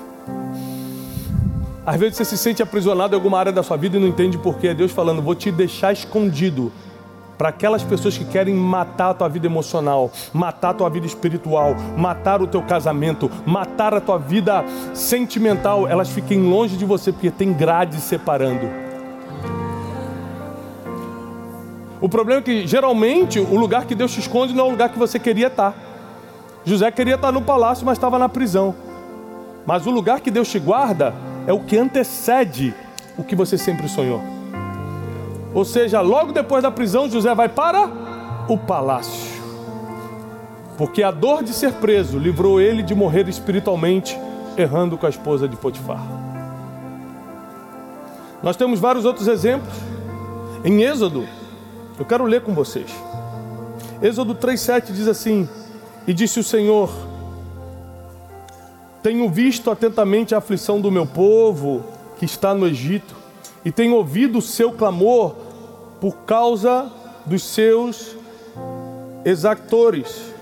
Às 1.86 2.00
vezes 2.00 2.18
você 2.18 2.26
se 2.26 2.38
sente 2.38 2.64
aprisionado 2.64 3.14
em 3.14 3.18
alguma 3.18 3.38
área 3.38 3.52
da 3.52 3.62
sua 3.62 3.76
vida 3.76 3.98
e 3.98 4.00
não 4.00 4.08
entende 4.08 4.38
porquê. 4.38 4.70
É 4.70 4.74
Deus 4.74 4.92
falando: 4.92 5.22
vou 5.22 5.36
te 5.36 5.52
deixar 5.52 5.92
escondido 5.92 6.72
para 7.38 7.50
aquelas 7.50 7.84
pessoas 7.84 8.18
que 8.18 8.26
querem 8.26 8.54
matar 8.54 9.10
a 9.10 9.14
tua 9.14 9.28
vida 9.28 9.48
emocional, 9.48 10.12
matar 10.32 10.70
a 10.70 10.74
tua 10.74 10.90
vida 10.90 11.06
espiritual, 11.06 11.76
matar 11.98 12.42
o 12.42 12.48
teu 12.48 12.62
casamento, 12.62 13.30
matar 13.46 13.94
a 13.94 14.00
tua 14.00 14.18
vida 14.18 14.64
sentimental, 14.94 15.88
elas 15.88 16.10
fiquem 16.10 16.42
longe 16.42 16.78
de 16.78 16.86
você 16.86 17.12
porque 17.12 17.32
tem 17.32 17.52
grade 17.52 17.98
separando. 17.98 18.83
O 22.04 22.10
problema 22.10 22.42
é 22.42 22.44
que 22.44 22.68
geralmente 22.68 23.40
o 23.40 23.56
lugar 23.56 23.86
que 23.86 23.96
Deus 23.96 24.12
te 24.12 24.20
esconde 24.20 24.54
não 24.54 24.66
é 24.66 24.68
o 24.68 24.72
lugar 24.72 24.90
que 24.90 25.00
você 25.00 25.18
queria 25.18 25.48
estar. 25.48 25.74
José 26.66 26.92
queria 26.92 27.16
estar 27.16 27.32
no 27.32 27.42
palácio, 27.42 27.86
mas 27.86 27.98
estava 27.98 28.20
na 28.20 28.28
prisão. 28.28 28.76
Mas 29.66 29.88
o 29.88 29.90
lugar 29.90 30.20
que 30.20 30.30
Deus 30.30 30.50
te 30.50 30.60
guarda 30.60 31.14
é 31.48 31.54
o 31.54 31.62
que 31.62 31.78
antecede 31.78 32.76
o 33.18 33.24
que 33.24 33.38
você 33.38 33.58
sempre 33.58 33.88
sonhou. 33.88 34.22
Ou 35.54 35.64
seja, 35.64 36.02
logo 36.02 36.34
depois 36.34 36.62
da 36.62 36.70
prisão, 36.70 37.10
José 37.10 37.34
vai 37.34 37.48
para 37.48 37.90
o 38.50 38.58
palácio. 38.58 39.42
Porque 40.78 41.04
a 41.04 41.10
dor 41.10 41.42
de 41.42 41.54
ser 41.54 41.72
preso 41.72 42.20
livrou 42.20 42.60
ele 42.60 42.84
de 42.84 42.94
morrer 42.94 43.30
espiritualmente, 43.30 44.20
errando 44.58 44.98
com 44.98 45.06
a 45.06 45.10
esposa 45.10 45.48
de 45.48 45.56
Potifar. 45.56 46.04
Nós 48.44 48.58
temos 48.58 48.82
vários 48.82 49.06
outros 49.06 49.30
exemplos. 49.30 49.74
Em 50.66 50.84
Êxodo, 50.84 51.26
eu 51.98 52.06
quero 52.06 52.26
ler 52.26 52.42
com 52.42 52.54
vocês. 52.54 52.90
Êxodo 54.02 54.36
3,7 54.36 54.92
diz 54.92 55.08
assim: 55.08 55.48
E 56.08 56.14
disse 56.14 56.40
o 56.40 56.44
Senhor: 56.44 56.90
Tenho 59.02 59.30
visto 59.30 59.70
atentamente 59.70 60.34
a 60.34 60.40
aflição 60.40 60.82
do 60.82 60.92
meu 60.92 61.06
povo 61.06 61.84
que 62.18 62.26
está 62.26 62.54
no 62.54 62.68
Egito, 62.68 63.16
e 63.64 63.72
tenho 63.72 63.96
ouvido 63.96 64.40
o 64.40 64.42
seu 64.42 64.72
clamor 64.72 65.36
por 66.02 66.18
causa 66.26 66.92
dos 67.26 67.44
seus 67.44 68.16
exactores, 69.24 70.34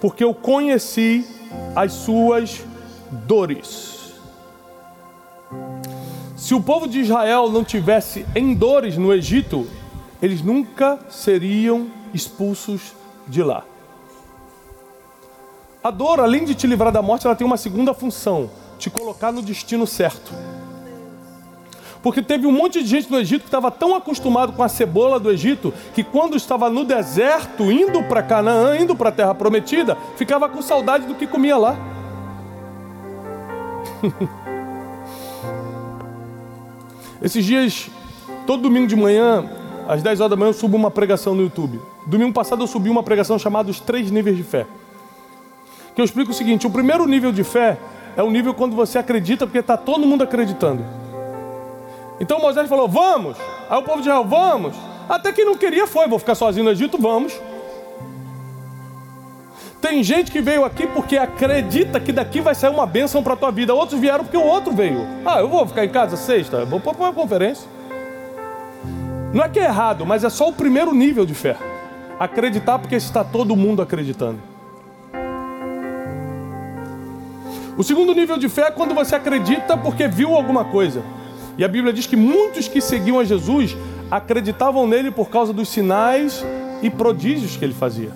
porque 0.00 0.24
eu 0.24 0.32
conheci 0.32 1.26
as 1.76 1.92
suas 1.92 2.64
dores. 3.10 4.14
Se 6.36 6.54
o 6.54 6.60
povo 6.60 6.88
de 6.88 7.00
Israel 7.00 7.50
não 7.50 7.62
tivesse 7.62 8.26
em 8.34 8.54
dores 8.54 8.96
no 8.96 9.12
Egito, 9.12 9.66
eles 10.22 10.40
nunca 10.40 11.00
seriam 11.10 11.88
expulsos 12.14 12.94
de 13.26 13.42
lá. 13.42 13.64
A 15.82 15.90
dor, 15.90 16.20
além 16.20 16.44
de 16.44 16.54
te 16.54 16.64
livrar 16.68 16.92
da 16.92 17.02
morte, 17.02 17.26
ela 17.26 17.34
tem 17.34 17.44
uma 17.44 17.56
segunda 17.56 17.92
função: 17.92 18.48
te 18.78 18.88
colocar 18.88 19.32
no 19.32 19.42
destino 19.42 19.84
certo. 19.84 20.32
Porque 22.00 22.22
teve 22.22 22.46
um 22.46 22.52
monte 22.52 22.82
de 22.82 22.88
gente 22.88 23.10
no 23.10 23.18
Egito 23.18 23.42
que 23.42 23.48
estava 23.48 23.70
tão 23.70 23.94
acostumado 23.94 24.52
com 24.52 24.62
a 24.62 24.68
cebola 24.68 25.20
do 25.20 25.30
Egito 25.30 25.74
que 25.94 26.02
quando 26.02 26.36
estava 26.36 26.68
no 26.70 26.84
deserto, 26.84 27.70
indo 27.70 28.02
para 28.04 28.22
Canaã, 28.22 28.76
indo 28.76 28.96
para 28.96 29.08
a 29.08 29.12
terra 29.12 29.34
prometida, 29.34 29.96
ficava 30.16 30.48
com 30.48 30.62
saudade 30.62 31.06
do 31.06 31.14
que 31.14 31.26
comia 31.28 31.56
lá. 31.56 31.76
Esses 37.22 37.44
dias, 37.44 37.88
todo 38.48 38.62
domingo 38.64 38.88
de 38.88 38.96
manhã, 38.96 39.48
às 39.92 40.02
10 40.02 40.20
horas 40.20 40.30
da 40.30 40.36
manhã, 40.36 40.48
eu 40.48 40.54
subo 40.54 40.74
uma 40.74 40.90
pregação 40.90 41.34
no 41.34 41.42
YouTube. 41.42 41.78
Domingo 42.06 42.32
passado 42.32 42.62
eu 42.62 42.66
subi 42.66 42.88
uma 42.88 43.02
pregação 43.02 43.38
chamada 43.38 43.70
Os 43.70 43.78
Três 43.78 44.10
Níveis 44.10 44.38
de 44.38 44.42
Fé. 44.42 44.66
Que 45.94 46.00
eu 46.00 46.04
explico 46.04 46.30
o 46.30 46.34
seguinte: 46.34 46.66
o 46.66 46.70
primeiro 46.70 47.06
nível 47.06 47.30
de 47.30 47.44
fé 47.44 47.76
é 48.16 48.22
o 48.22 48.30
nível 48.30 48.54
quando 48.54 48.74
você 48.74 48.98
acredita 48.98 49.46
porque 49.46 49.58
está 49.58 49.76
todo 49.76 50.06
mundo 50.06 50.24
acreditando. 50.24 50.82
Então 52.18 52.38
Moisés 52.38 52.70
falou: 52.70 52.88
Vamos. 52.88 53.36
Aí 53.68 53.78
o 53.78 53.82
povo 53.82 54.00
de 54.00 54.08
Israel: 54.08 54.24
Vamos. 54.24 54.74
Até 55.06 55.30
quem 55.30 55.44
não 55.44 55.56
queria 55.56 55.86
foi: 55.86 56.08
Vou 56.08 56.18
ficar 56.18 56.34
sozinho 56.34 56.64
no 56.64 56.70
Egito, 56.70 56.96
vamos. 56.96 57.38
Tem 59.78 60.02
gente 60.02 60.30
que 60.30 60.40
veio 60.40 60.64
aqui 60.64 60.86
porque 60.86 61.18
acredita 61.18 62.00
que 62.00 62.12
daqui 62.12 62.40
vai 62.40 62.54
sair 62.54 62.70
uma 62.70 62.86
bênção 62.86 63.22
para 63.22 63.34
a 63.34 63.36
tua 63.36 63.50
vida. 63.50 63.74
Outros 63.74 64.00
vieram 64.00 64.24
porque 64.24 64.38
o 64.38 64.46
outro 64.46 64.72
veio. 64.72 65.06
Ah, 65.26 65.40
eu 65.40 65.48
vou 65.50 65.66
ficar 65.66 65.84
em 65.84 65.90
casa 65.90 66.16
sexta, 66.16 66.64
vou 66.64 66.80
para 66.80 66.92
uma 66.92 67.12
conferência. 67.12 67.68
Não 69.32 69.42
é 69.42 69.48
que 69.48 69.58
é 69.58 69.64
errado, 69.64 70.04
mas 70.04 70.24
é 70.24 70.30
só 70.30 70.48
o 70.48 70.52
primeiro 70.52 70.92
nível 70.94 71.24
de 71.24 71.32
fé. 71.32 71.56
Acreditar 72.20 72.78
porque 72.78 72.96
está 72.96 73.24
todo 73.24 73.56
mundo 73.56 73.80
acreditando. 73.80 74.38
O 77.76 77.82
segundo 77.82 78.14
nível 78.14 78.36
de 78.36 78.50
fé 78.50 78.68
é 78.68 78.70
quando 78.70 78.94
você 78.94 79.14
acredita 79.14 79.76
porque 79.76 80.06
viu 80.06 80.34
alguma 80.34 80.66
coisa. 80.66 81.02
E 81.56 81.64
a 81.64 81.68
Bíblia 81.68 81.92
diz 81.92 82.06
que 82.06 82.16
muitos 82.16 82.68
que 82.68 82.82
seguiam 82.82 83.18
a 83.18 83.24
Jesus 83.24 83.74
acreditavam 84.10 84.86
nele 84.86 85.10
por 85.10 85.30
causa 85.30 85.52
dos 85.54 85.70
sinais 85.70 86.44
e 86.82 86.90
prodígios 86.90 87.56
que 87.56 87.64
ele 87.64 87.72
fazia. 87.72 88.10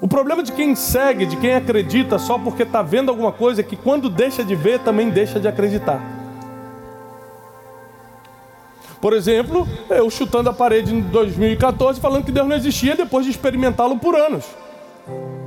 O 0.00 0.08
problema 0.08 0.42
de 0.42 0.52
quem 0.52 0.74
segue, 0.74 1.26
de 1.26 1.36
quem 1.36 1.54
acredita 1.54 2.18
só 2.18 2.38
porque 2.38 2.62
está 2.62 2.80
vendo 2.80 3.10
alguma 3.10 3.32
coisa, 3.32 3.60
é 3.60 3.64
que 3.64 3.76
quando 3.76 4.08
deixa 4.08 4.42
de 4.42 4.54
ver, 4.54 4.78
também 4.80 5.10
deixa 5.10 5.38
de 5.38 5.46
acreditar. 5.46 6.15
Por 9.06 9.12
exemplo, 9.12 9.68
eu 9.88 10.10
chutando 10.10 10.50
a 10.50 10.52
parede 10.52 10.92
em 10.92 11.00
2014 11.00 12.00
falando 12.00 12.24
que 12.24 12.32
Deus 12.32 12.48
não 12.48 12.56
existia 12.56 12.96
depois 12.96 13.24
de 13.24 13.30
experimentá-lo 13.30 13.96
por 14.00 14.16
anos. 14.16 14.44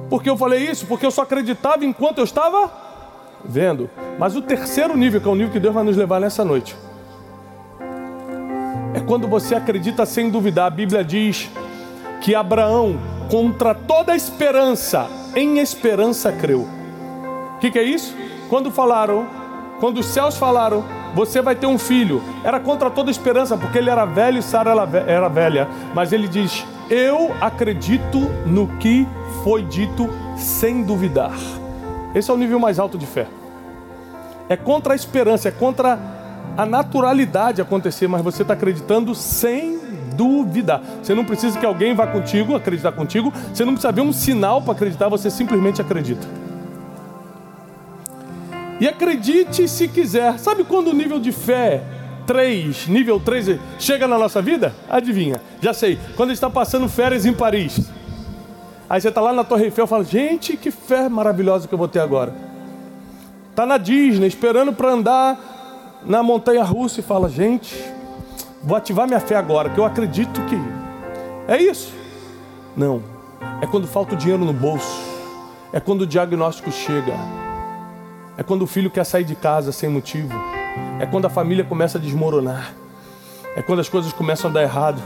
Por 0.09 0.23
que 0.23 0.29
eu 0.29 0.37
falei 0.37 0.63
isso? 0.63 0.85
Porque 0.85 1.05
eu 1.05 1.11
só 1.11 1.23
acreditava 1.23 1.83
enquanto 1.83 2.19
eu 2.19 2.23
estava 2.23 2.71
vendo. 3.43 3.89
Mas 4.17 4.37
o 4.37 4.41
terceiro 4.41 4.95
nível, 4.95 5.19
que 5.19 5.27
é 5.27 5.29
o 5.29 5.35
nível 5.35 5.51
que 5.51 5.59
Deus 5.59 5.73
vai 5.73 5.83
nos 5.83 5.97
levar 5.97 6.21
nessa 6.21 6.45
noite, 6.45 6.73
é 8.93 9.01
quando 9.01 9.27
você 9.27 9.55
acredita 9.55 10.05
sem 10.05 10.29
duvidar. 10.29 10.67
A 10.67 10.69
Bíblia 10.69 11.03
diz 11.03 11.49
que 12.21 12.33
Abraão, 12.33 12.97
contra 13.29 13.75
toda 13.75 14.15
esperança, 14.15 15.05
em 15.35 15.59
esperança 15.59 16.31
creu. 16.31 16.65
O 17.57 17.59
que, 17.59 17.71
que 17.71 17.79
é 17.79 17.83
isso? 17.83 18.15
Quando 18.47 18.71
falaram, 18.71 19.27
quando 19.81 19.97
os 19.97 20.05
céus 20.05 20.37
falaram 20.37 20.97
você 21.15 21.41
vai 21.41 21.55
ter 21.55 21.67
um 21.67 21.77
filho. 21.77 22.21
Era 22.43 22.59
contra 22.59 22.89
toda 22.89 23.11
esperança, 23.11 23.57
porque 23.57 23.77
ele 23.77 23.89
era 23.89 24.05
velho 24.05 24.39
e 24.39 24.43
Sara 24.43 24.71
era 25.07 25.27
velha. 25.27 25.67
Mas 25.93 26.11
ele 26.11 26.27
diz: 26.27 26.65
Eu 26.89 27.33
acredito 27.41 28.19
no 28.45 28.67
que 28.77 29.07
foi 29.43 29.63
dito 29.63 30.09
sem 30.37 30.83
duvidar. 30.83 31.37
Esse 32.13 32.31
é 32.31 32.33
o 32.33 32.37
nível 32.37 32.59
mais 32.59 32.79
alto 32.79 32.97
de 32.97 33.05
fé. 33.05 33.27
É 34.47 34.57
contra 34.57 34.93
a 34.93 34.95
esperança, 34.95 35.47
é 35.49 35.51
contra 35.51 35.99
a 36.57 36.65
naturalidade 36.65 37.61
acontecer, 37.61 38.07
mas 38.07 38.21
você 38.21 38.41
está 38.41 38.53
acreditando 38.53 39.13
sem 39.13 39.79
duvidar. 40.15 40.81
Você 41.01 41.13
não 41.13 41.23
precisa 41.23 41.57
que 41.57 41.65
alguém 41.65 41.93
vá 41.93 42.07
contigo, 42.07 42.55
acreditar 42.55 42.91
contigo. 42.91 43.31
Você 43.53 43.63
não 43.63 43.73
precisa 43.73 43.91
ver 43.91 44.01
um 44.01 44.11
sinal 44.11 44.61
para 44.61 44.73
acreditar, 44.73 45.07
você 45.07 45.29
simplesmente 45.29 45.81
acredita. 45.81 46.27
E 48.79 48.87
acredite 48.87 49.67
se 49.67 49.87
quiser. 49.87 50.39
Sabe 50.39 50.63
quando 50.63 50.87
o 50.87 50.93
nível 50.93 51.19
de 51.19 51.31
fé 51.31 51.83
3, 52.25 52.87
nível 52.87 53.19
3, 53.19 53.59
chega 53.77 54.07
na 54.07 54.17
nossa 54.17 54.41
vida? 54.41 54.73
Adivinha, 54.89 55.41
já 55.61 55.73
sei. 55.73 55.99
Quando 56.15 56.31
está 56.31 56.49
passando 56.49 56.87
férias 56.87 57.25
em 57.25 57.33
Paris. 57.33 57.89
Aí 58.89 58.99
você 58.99 59.09
está 59.09 59.21
lá 59.21 59.33
na 59.33 59.43
Torre 59.43 59.65
Eiffel 59.65 59.85
e 59.85 59.87
fala: 59.87 60.03
Gente, 60.03 60.55
que 60.55 60.71
fé 60.71 61.09
maravilhosa 61.09 61.67
que 61.67 61.73
eu 61.73 61.77
vou 61.77 61.87
ter 61.87 61.99
agora. 61.99 62.33
Está 63.49 63.65
na 63.65 63.77
Disney, 63.77 64.27
esperando 64.27 64.71
para 64.71 64.91
andar 64.91 65.99
na 66.05 66.23
montanha 66.23 66.63
russa 66.63 66.99
e 66.99 67.03
fala: 67.03 67.29
Gente, 67.29 67.75
vou 68.63 68.77
ativar 68.77 69.07
minha 69.07 69.19
fé 69.19 69.35
agora, 69.35 69.69
que 69.69 69.79
eu 69.79 69.85
acredito 69.85 70.41
que. 70.45 70.55
É 71.47 71.61
isso? 71.61 71.93
Não. 72.75 73.03
É 73.61 73.67
quando 73.67 73.87
falta 73.87 74.15
o 74.15 74.17
dinheiro 74.17 74.45
no 74.45 74.53
bolso. 74.53 75.01
É 75.73 75.79
quando 75.79 76.01
o 76.01 76.07
diagnóstico 76.07 76.71
chega. 76.71 77.13
É 78.39 78.43
quando 78.43 78.61
o 78.61 78.67
filho 78.67 78.89
quer 78.89 79.03
sair 79.03 79.25
de 79.25 79.35
casa 79.35 79.73
sem 79.73 79.89
motivo. 79.89 80.33
É 80.97 81.05
quando 81.05 81.25
a 81.25 81.29
família 81.29 81.65
começa 81.65 81.97
a 81.97 82.01
desmoronar. 82.01 82.73
É 83.53 83.61
quando 83.61 83.79
as 83.79 83.89
coisas 83.89 84.13
começam 84.13 84.49
a 84.49 84.53
dar 84.53 84.61
errado. 84.61 85.01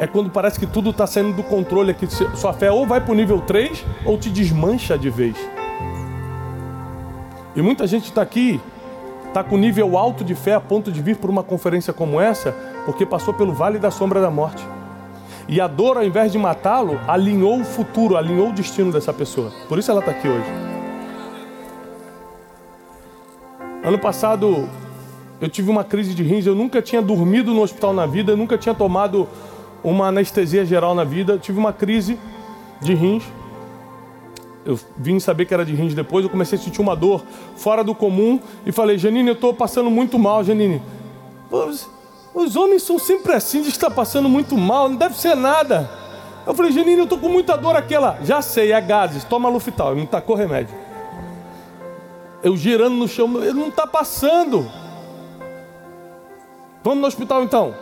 É 0.00 0.06
quando 0.08 0.30
parece 0.30 0.58
que 0.58 0.66
tudo 0.66 0.90
está 0.90 1.06
saindo 1.06 1.32
do 1.32 1.44
controle 1.44 1.92
aqui. 1.92 2.08
Sua 2.34 2.52
fé 2.52 2.68
ou 2.68 2.84
vai 2.88 3.00
para 3.00 3.12
o 3.12 3.14
nível 3.14 3.40
3 3.40 3.84
ou 4.04 4.18
te 4.18 4.28
desmancha 4.28 4.98
de 4.98 5.08
vez. 5.08 5.36
E 7.54 7.62
muita 7.62 7.86
gente 7.86 8.06
está 8.06 8.22
aqui, 8.22 8.60
está 9.28 9.44
com 9.44 9.56
nível 9.56 9.96
alto 9.96 10.24
de 10.24 10.34
fé 10.34 10.54
a 10.54 10.60
ponto 10.60 10.90
de 10.90 11.00
vir 11.00 11.18
para 11.18 11.30
uma 11.30 11.44
conferência 11.44 11.92
como 11.92 12.20
essa, 12.20 12.50
porque 12.84 13.06
passou 13.06 13.32
pelo 13.32 13.52
vale 13.52 13.78
da 13.78 13.92
sombra 13.92 14.20
da 14.20 14.30
morte. 14.30 14.66
E 15.48 15.60
a 15.60 15.68
dor, 15.68 15.98
ao 15.98 16.04
invés 16.04 16.32
de 16.32 16.38
matá-lo, 16.38 16.98
alinhou 17.06 17.60
o 17.60 17.64
futuro, 17.64 18.16
alinhou 18.16 18.48
o 18.48 18.52
destino 18.52 18.90
dessa 18.90 19.12
pessoa. 19.12 19.52
Por 19.68 19.78
isso 19.78 19.88
ela 19.88 20.00
está 20.00 20.10
aqui 20.10 20.26
hoje. 20.26 20.69
Ano 23.82 23.98
passado 23.98 24.68
eu 25.40 25.48
tive 25.48 25.70
uma 25.70 25.82
crise 25.82 26.12
de 26.14 26.22
rins, 26.22 26.44
eu 26.44 26.54
nunca 26.54 26.82
tinha 26.82 27.00
dormido 27.00 27.54
no 27.54 27.62
hospital 27.62 27.94
na 27.94 28.04
vida, 28.04 28.36
nunca 28.36 28.58
tinha 28.58 28.74
tomado 28.74 29.26
uma 29.82 30.08
anestesia 30.08 30.66
geral 30.66 30.94
na 30.94 31.02
vida, 31.02 31.32
eu 31.32 31.38
tive 31.38 31.58
uma 31.58 31.72
crise 31.72 32.18
de 32.80 32.92
rins. 32.92 33.24
Eu 34.66 34.78
vim 34.98 35.18
saber 35.18 35.46
que 35.46 35.54
era 35.54 35.64
de 35.64 35.74
rins 35.74 35.94
depois, 35.94 36.22
eu 36.22 36.30
comecei 36.30 36.58
a 36.58 36.60
sentir 36.60 36.82
uma 36.82 36.94
dor 36.94 37.22
fora 37.56 37.82
do 37.82 37.94
comum 37.94 38.38
e 38.66 38.70
falei, 38.70 38.98
Janine, 38.98 39.28
eu 39.28 39.34
estou 39.34 39.54
passando 39.54 39.90
muito 39.90 40.18
mal, 40.18 40.44
Janine. 40.44 40.82
Os, 41.50 42.56
homens 42.56 42.82
são 42.82 42.98
sempre 42.98 43.32
assim, 43.32 43.62
de 43.62 43.70
estar 43.70 43.90
passando 43.90 44.28
muito 44.28 44.58
mal, 44.58 44.90
não 44.90 44.96
deve 44.96 45.18
ser 45.18 45.34
nada. 45.34 45.90
Eu 46.46 46.52
falei, 46.52 46.70
Janine, 46.70 46.98
eu 46.98 47.04
estou 47.04 47.18
com 47.18 47.30
muita 47.30 47.56
dor 47.56 47.74
aquela. 47.74 48.18
Já 48.22 48.42
sei, 48.42 48.72
é 48.72 48.80
gases, 48.82 49.24
toma 49.24 49.48
Luftal, 49.48 49.96
me 49.96 50.06
tacou 50.06 50.36
remédio 50.36 50.89
eu 52.42 52.56
girando 52.56 52.94
no 52.94 53.06
chão, 53.06 53.42
ele 53.42 53.52
não 53.52 53.68
está 53.68 53.86
passando. 53.86 54.70
Vamos 56.82 57.00
no 57.00 57.06
hospital 57.06 57.42
então. 57.42 57.74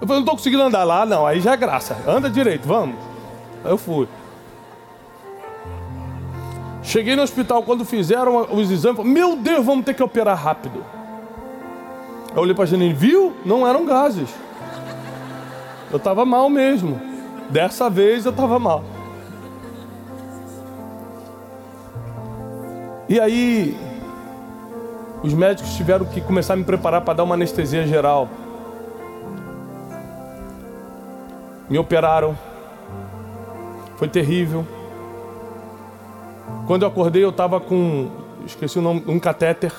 Eu 0.00 0.06
falei, 0.06 0.16
não 0.16 0.20
estou 0.20 0.36
conseguindo 0.36 0.62
andar 0.62 0.82
lá, 0.82 1.06
não, 1.06 1.24
aí 1.26 1.40
já 1.40 1.52
é 1.52 1.56
graça. 1.56 1.96
Anda 2.06 2.28
direito, 2.28 2.66
vamos. 2.66 2.96
Aí 3.64 3.70
eu 3.70 3.78
fui. 3.78 4.08
Cheguei 6.82 7.14
no 7.14 7.22
hospital, 7.22 7.62
quando 7.62 7.84
fizeram 7.84 8.48
os 8.50 8.70
exames, 8.70 8.96
falei, 8.96 9.12
meu 9.12 9.36
Deus, 9.36 9.64
vamos 9.64 9.84
ter 9.84 9.94
que 9.94 10.02
operar 10.02 10.36
rápido. 10.36 10.84
Eu 12.34 12.42
olhei 12.42 12.54
para 12.54 12.64
a 12.64 12.66
Janine, 12.66 12.92
viu? 12.92 13.32
Não 13.44 13.66
eram 13.66 13.86
gases. 13.86 14.28
Eu 15.90 15.98
estava 15.98 16.24
mal 16.24 16.50
mesmo. 16.50 17.00
Dessa 17.50 17.88
vez 17.88 18.24
eu 18.24 18.30
estava 18.30 18.58
mal. 18.58 18.82
E 23.12 23.20
aí, 23.20 23.76
os 25.22 25.34
médicos 25.34 25.74
tiveram 25.74 26.06
que 26.06 26.18
começar 26.18 26.54
a 26.54 26.56
me 26.56 26.64
preparar 26.64 27.02
para 27.02 27.12
dar 27.12 27.24
uma 27.24 27.34
anestesia 27.34 27.86
geral. 27.86 28.26
Me 31.68 31.76
operaram. 31.76 32.34
Foi 33.98 34.08
terrível. 34.08 34.66
Quando 36.66 36.84
eu 36.84 36.88
acordei, 36.88 37.22
eu 37.22 37.28
estava 37.28 37.60
com. 37.60 38.08
Esqueci 38.46 38.78
o 38.78 38.82
nome, 38.82 39.04
um 39.06 39.18
catéter. 39.18 39.74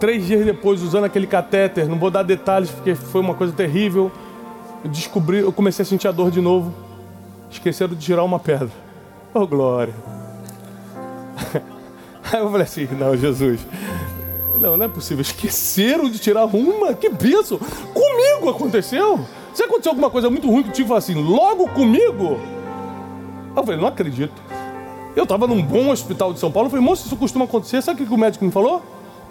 Três 0.00 0.26
dias 0.26 0.46
depois, 0.46 0.82
usando 0.82 1.04
aquele 1.04 1.26
catéter, 1.26 1.86
não 1.86 1.98
vou 1.98 2.10
dar 2.10 2.22
detalhes 2.22 2.70
porque 2.70 2.94
foi 2.94 3.20
uma 3.20 3.34
coisa 3.34 3.52
terrível. 3.52 4.10
Eu 4.82 4.90
descobri, 4.90 5.40
eu 5.40 5.52
comecei 5.52 5.82
a 5.82 5.86
sentir 5.86 6.08
a 6.08 6.12
dor 6.12 6.30
de 6.30 6.40
novo. 6.40 6.72
Esqueceram 7.50 7.94
de 7.94 8.00
tirar 8.00 8.24
uma 8.24 8.38
pedra. 8.38 8.70
Oh, 9.34 9.46
glória. 9.46 10.17
Aí 12.32 12.40
eu 12.40 12.50
falei 12.50 12.62
assim: 12.62 12.88
não, 12.92 13.16
Jesus, 13.16 13.60
não, 14.58 14.76
não 14.76 14.86
é 14.86 14.88
possível. 14.88 15.22
Esqueceram 15.22 16.10
de 16.10 16.18
tirar 16.18 16.44
uma? 16.44 16.94
Que 16.94 17.08
benção! 17.08 17.58
Comigo 17.58 18.50
aconteceu? 18.50 19.20
Se 19.54 19.62
aconteceu 19.62 19.90
alguma 19.90 20.10
coisa 20.10 20.28
muito 20.30 20.48
ruim 20.48 20.62
contigo, 20.62 20.88
fala 20.88 20.98
assim, 20.98 21.14
logo 21.14 21.68
comigo? 21.70 22.38
Eu 23.56 23.64
falei, 23.64 23.80
não 23.80 23.88
acredito. 23.88 24.40
Eu 25.16 25.24
estava 25.24 25.46
num 25.46 25.62
bom 25.62 25.90
hospital 25.90 26.32
de 26.32 26.38
São 26.38 26.50
Paulo. 26.50 26.66
Eu 26.66 26.70
falei, 26.70 26.84
moço, 26.84 27.06
isso 27.06 27.16
costuma 27.16 27.44
acontecer. 27.44 27.82
Sabe 27.82 28.02
o 28.02 28.06
que 28.06 28.14
o 28.14 28.16
médico 28.16 28.44
me 28.44 28.52
falou? 28.52 28.82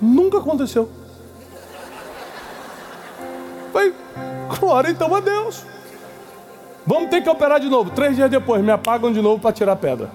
Nunca 0.01 0.39
aconteceu. 0.39 0.89
Eu 3.65 3.71
falei, 3.71 3.93
glória 4.59 4.89
então 4.89 5.15
a 5.15 5.19
Deus. 5.19 5.63
Vamos 6.85 7.09
ter 7.09 7.21
que 7.21 7.29
operar 7.29 7.59
de 7.59 7.69
novo. 7.69 7.91
Três 7.91 8.15
dias 8.15 8.29
depois, 8.29 8.63
me 8.63 8.71
apagam 8.71 9.11
de 9.11 9.21
novo 9.21 9.39
para 9.39 9.53
tirar 9.53 9.73
a 9.73 9.75
pedra. 9.75 10.09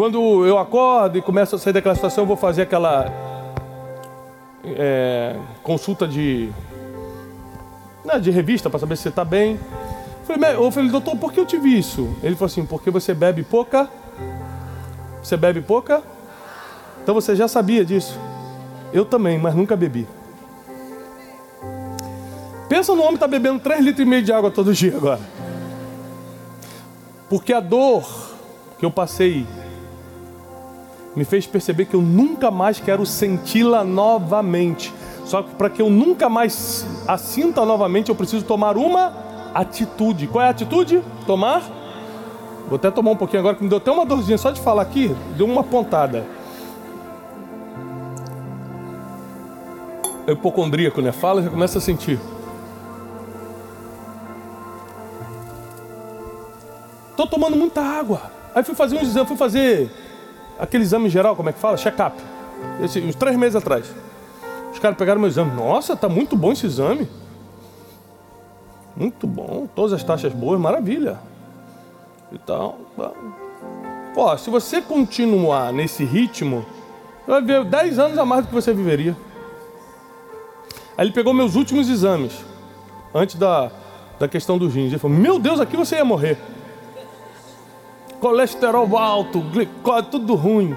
Quando 0.00 0.46
eu 0.46 0.56
acordo 0.56 1.18
e 1.18 1.20
começo 1.20 1.56
a 1.56 1.58
sair 1.58 1.74
daquela 1.74 1.94
situação, 1.94 2.22
eu 2.22 2.26
vou 2.26 2.34
fazer 2.34 2.62
aquela 2.62 3.04
é, 4.64 5.36
consulta 5.62 6.08
de, 6.08 6.48
né, 8.02 8.18
de 8.18 8.30
revista 8.30 8.70
para 8.70 8.80
saber 8.80 8.96
se 8.96 9.02
você 9.02 9.08
está 9.10 9.26
bem. 9.26 9.60
Eu 10.20 10.24
falei, 10.24 10.54
eu 10.54 10.70
falei, 10.70 10.90
doutor, 10.90 11.16
por 11.18 11.30
que 11.30 11.38
eu 11.38 11.44
tive 11.44 11.78
isso? 11.78 12.16
Ele 12.22 12.34
falou 12.34 12.46
assim, 12.46 12.64
porque 12.64 12.90
você 12.90 13.12
bebe 13.12 13.42
pouca. 13.42 13.90
Você 15.22 15.36
bebe 15.36 15.60
pouca? 15.60 16.02
Então 17.02 17.14
você 17.14 17.36
já 17.36 17.46
sabia 17.46 17.84
disso. 17.84 18.18
Eu 18.94 19.04
também, 19.04 19.38
mas 19.38 19.54
nunca 19.54 19.76
bebi. 19.76 20.08
Pensa 22.70 22.94
no 22.94 23.02
homem 23.02 23.10
que 23.10 23.16
está 23.16 23.28
bebendo 23.28 23.60
3 23.60 23.84
litros 23.84 24.06
e 24.06 24.08
meio 24.08 24.22
de 24.22 24.32
água 24.32 24.50
todo 24.50 24.72
dia 24.72 24.96
agora. 24.96 25.20
Porque 27.28 27.52
a 27.52 27.60
dor 27.60 28.08
que 28.78 28.86
eu 28.86 28.90
passei 28.90 29.46
me 31.14 31.24
fez 31.24 31.46
perceber 31.46 31.86
que 31.86 31.94
eu 31.94 32.02
nunca 32.02 32.50
mais 32.50 32.78
quero 32.78 33.04
senti-la 33.04 33.84
novamente. 33.84 34.92
Só 35.24 35.42
que 35.42 35.54
para 35.54 35.70
que 35.70 35.82
eu 35.82 35.90
nunca 35.90 36.28
mais 36.28 36.86
a 37.06 37.18
sinta 37.18 37.64
novamente, 37.64 38.08
eu 38.08 38.14
preciso 38.14 38.44
tomar 38.44 38.76
uma 38.76 39.12
atitude. 39.54 40.26
Qual 40.26 40.44
é 40.44 40.48
a 40.48 40.50
atitude? 40.50 41.02
Tomar. 41.26 41.62
Vou 42.68 42.76
até 42.76 42.90
tomar 42.90 43.10
um 43.10 43.16
pouquinho 43.16 43.40
agora, 43.40 43.56
que 43.56 43.62
me 43.62 43.68
deu 43.68 43.78
até 43.78 43.90
uma 43.90 44.06
dorzinha 44.06 44.38
só 44.38 44.50
de 44.50 44.60
falar 44.60 44.82
aqui, 44.82 45.14
deu 45.36 45.46
uma 45.46 45.64
pontada. 45.64 46.24
É 50.26 50.32
hipocondríaco, 50.32 51.00
né? 51.00 51.10
Fala, 51.10 51.42
já 51.42 51.50
começa 51.50 51.78
a 51.78 51.80
sentir. 51.80 52.20
Tô 57.16 57.26
tomando 57.26 57.56
muita 57.56 57.80
água. 57.80 58.30
Aí 58.54 58.62
fui 58.62 58.74
fazer 58.74 58.96
um 58.96 59.00
exame, 59.00 59.26
fui 59.26 59.36
fazer 59.36 59.90
aquele 60.60 60.84
exame 60.84 61.08
geral, 61.08 61.34
como 61.34 61.48
é 61.48 61.52
que 61.52 61.58
fala? 61.58 61.76
Check-up. 61.76 62.16
Uns 62.80 63.14
três 63.14 63.36
meses 63.36 63.56
atrás. 63.56 63.92
Os 64.72 64.78
caras 64.78 64.96
pegaram 64.96 65.20
meu 65.20 65.28
exame. 65.28 65.54
Nossa, 65.54 65.96
tá 65.96 66.08
muito 66.08 66.36
bom 66.36 66.52
esse 66.52 66.66
exame. 66.66 67.08
Muito 68.96 69.26
bom. 69.26 69.66
Todas 69.74 69.92
as 69.92 70.04
taxas 70.04 70.32
boas, 70.32 70.60
maravilha. 70.60 71.18
Então, 72.32 72.76
ó, 74.16 74.36
se 74.36 74.50
você 74.50 74.80
continuar 74.80 75.72
nesse 75.72 76.04
ritmo, 76.04 76.64
vai 77.26 77.42
ver 77.42 77.64
10 77.64 77.98
anos 77.98 78.18
a 78.18 78.24
mais 78.24 78.44
do 78.44 78.48
que 78.48 78.54
você 78.54 78.72
viveria. 78.72 79.16
Aí 80.96 81.06
ele 81.06 81.12
pegou 81.12 81.32
meus 81.32 81.56
últimos 81.56 81.88
exames, 81.88 82.44
antes 83.14 83.36
da, 83.36 83.70
da 84.18 84.28
questão 84.28 84.58
dos 84.58 84.74
rins. 84.74 84.90
Ele 84.90 84.98
falou: 84.98 85.16
Meu 85.16 85.38
Deus, 85.38 85.60
aqui 85.60 85.76
você 85.76 85.96
ia 85.96 86.04
morrer. 86.04 86.38
Colesterol 88.20 88.96
alto, 88.96 89.40
glicose, 89.40 90.08
tudo 90.10 90.34
ruim. 90.34 90.76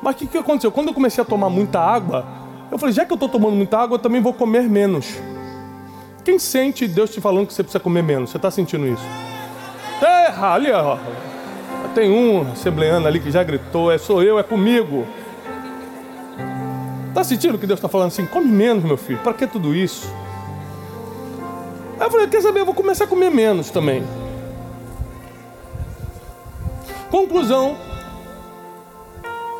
Mas 0.00 0.14
o 0.14 0.18
que, 0.18 0.26
que 0.26 0.38
aconteceu? 0.38 0.70
Quando 0.70 0.88
eu 0.88 0.94
comecei 0.94 1.20
a 1.20 1.24
tomar 1.24 1.50
muita 1.50 1.80
água, 1.80 2.24
eu 2.70 2.78
falei, 2.78 2.94
já 2.94 3.04
que 3.04 3.12
eu 3.12 3.16
estou 3.16 3.28
tomando 3.28 3.56
muita 3.56 3.78
água, 3.78 3.96
eu 3.96 3.98
também 3.98 4.20
vou 4.20 4.32
comer 4.32 4.62
menos. 4.62 5.18
Quem 6.24 6.38
sente 6.38 6.88
Deus 6.88 7.10
te 7.10 7.20
falando 7.20 7.46
que 7.46 7.54
você 7.54 7.62
precisa 7.62 7.80
comer 7.80 8.02
menos? 8.02 8.30
Você 8.30 8.36
está 8.36 8.50
sentindo 8.50 8.86
isso? 8.86 9.04
Terra, 10.00 10.54
ali 10.54 10.70
ó. 10.70 10.96
Tem 11.94 12.10
um 12.10 12.50
assembleano 12.52 13.06
ali 13.06 13.20
que 13.20 13.30
já 13.30 13.42
gritou, 13.42 13.90
é 13.90 13.98
sou 13.98 14.22
eu, 14.22 14.38
é 14.38 14.42
comigo. 14.42 15.06
Está 17.08 17.24
sentindo 17.24 17.56
que 17.58 17.66
Deus 17.66 17.78
está 17.78 17.88
falando 17.88 18.08
assim? 18.08 18.26
Come 18.26 18.48
menos, 18.48 18.84
meu 18.84 18.96
filho. 18.96 19.18
Para 19.20 19.32
que 19.32 19.46
tudo 19.46 19.74
isso? 19.74 20.12
Aí 21.98 22.06
eu 22.06 22.10
falei, 22.10 22.26
quer 22.26 22.42
saber? 22.42 22.60
Eu 22.60 22.66
vou 22.66 22.74
começar 22.74 23.04
a 23.04 23.06
comer 23.06 23.30
menos 23.30 23.70
também. 23.70 24.04
Conclusão: 27.16 27.78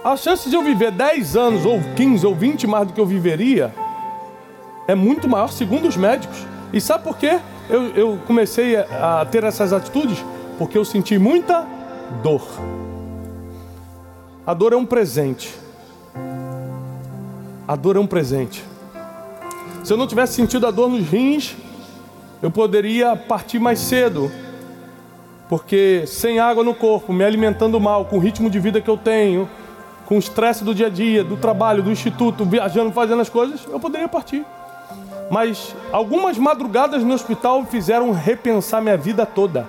a 0.04 0.14
chance 0.14 0.50
de 0.50 0.54
eu 0.54 0.62
viver 0.62 0.90
10 0.90 1.36
anos, 1.36 1.64
ou 1.64 1.80
15, 1.96 2.26
ou 2.26 2.34
20 2.34 2.66
mais 2.66 2.86
do 2.86 2.92
que 2.92 3.00
eu 3.00 3.06
viveria, 3.06 3.74
é 4.86 4.94
muito 4.94 5.26
maior, 5.26 5.48
segundo 5.48 5.88
os 5.88 5.96
médicos. 5.96 6.36
E 6.70 6.82
sabe 6.82 7.04
por 7.04 7.16
quê? 7.16 7.40
Eu, 7.70 7.86
eu 7.94 8.18
comecei 8.26 8.76
a, 8.76 9.22
a 9.22 9.24
ter 9.24 9.42
essas 9.42 9.72
atitudes? 9.72 10.22
Porque 10.58 10.76
eu 10.76 10.84
senti 10.84 11.16
muita 11.18 11.66
dor. 12.22 12.46
A 14.46 14.52
dor 14.52 14.74
é 14.74 14.76
um 14.76 14.84
presente. 14.84 15.54
A 17.66 17.74
dor 17.74 17.96
é 17.96 17.98
um 17.98 18.06
presente. 18.06 18.62
Se 19.82 19.94
eu 19.94 19.96
não 19.96 20.06
tivesse 20.06 20.34
sentido 20.34 20.66
a 20.66 20.70
dor 20.70 20.90
nos 20.90 21.08
rins, 21.08 21.56
eu 22.42 22.50
poderia 22.50 23.16
partir 23.16 23.58
mais 23.58 23.78
cedo. 23.78 24.30
Porque 25.48 26.04
sem 26.06 26.38
água 26.38 26.64
no 26.64 26.74
corpo, 26.74 27.12
me 27.12 27.24
alimentando 27.24 27.78
mal, 27.80 28.04
com 28.04 28.16
o 28.16 28.20
ritmo 28.20 28.50
de 28.50 28.59
vida 28.59 28.80
que 28.80 28.90
eu 28.90 28.96
tenho, 28.96 29.48
com 30.06 30.16
o 30.16 30.18
estresse 30.18 30.64
do 30.64 30.74
dia 30.74 30.87
a 30.87 30.90
dia, 30.90 31.22
do 31.22 31.37
trabalho, 31.37 31.82
do 31.82 31.90
instituto, 31.90 32.44
viajando, 32.44 32.92
fazendo 32.92 33.22
as 33.22 33.28
coisas, 33.28 33.66
eu 33.70 33.78
poderia 33.78 34.09
partir. 34.09 34.44
Mas 35.30 35.74
algumas 35.92 36.38
madrugadas 36.38 37.02
no 37.02 37.14
hospital 37.14 37.64
fizeram 37.64 38.12
repensar 38.12 38.80
minha 38.80 38.96
vida 38.96 39.26
toda. 39.26 39.68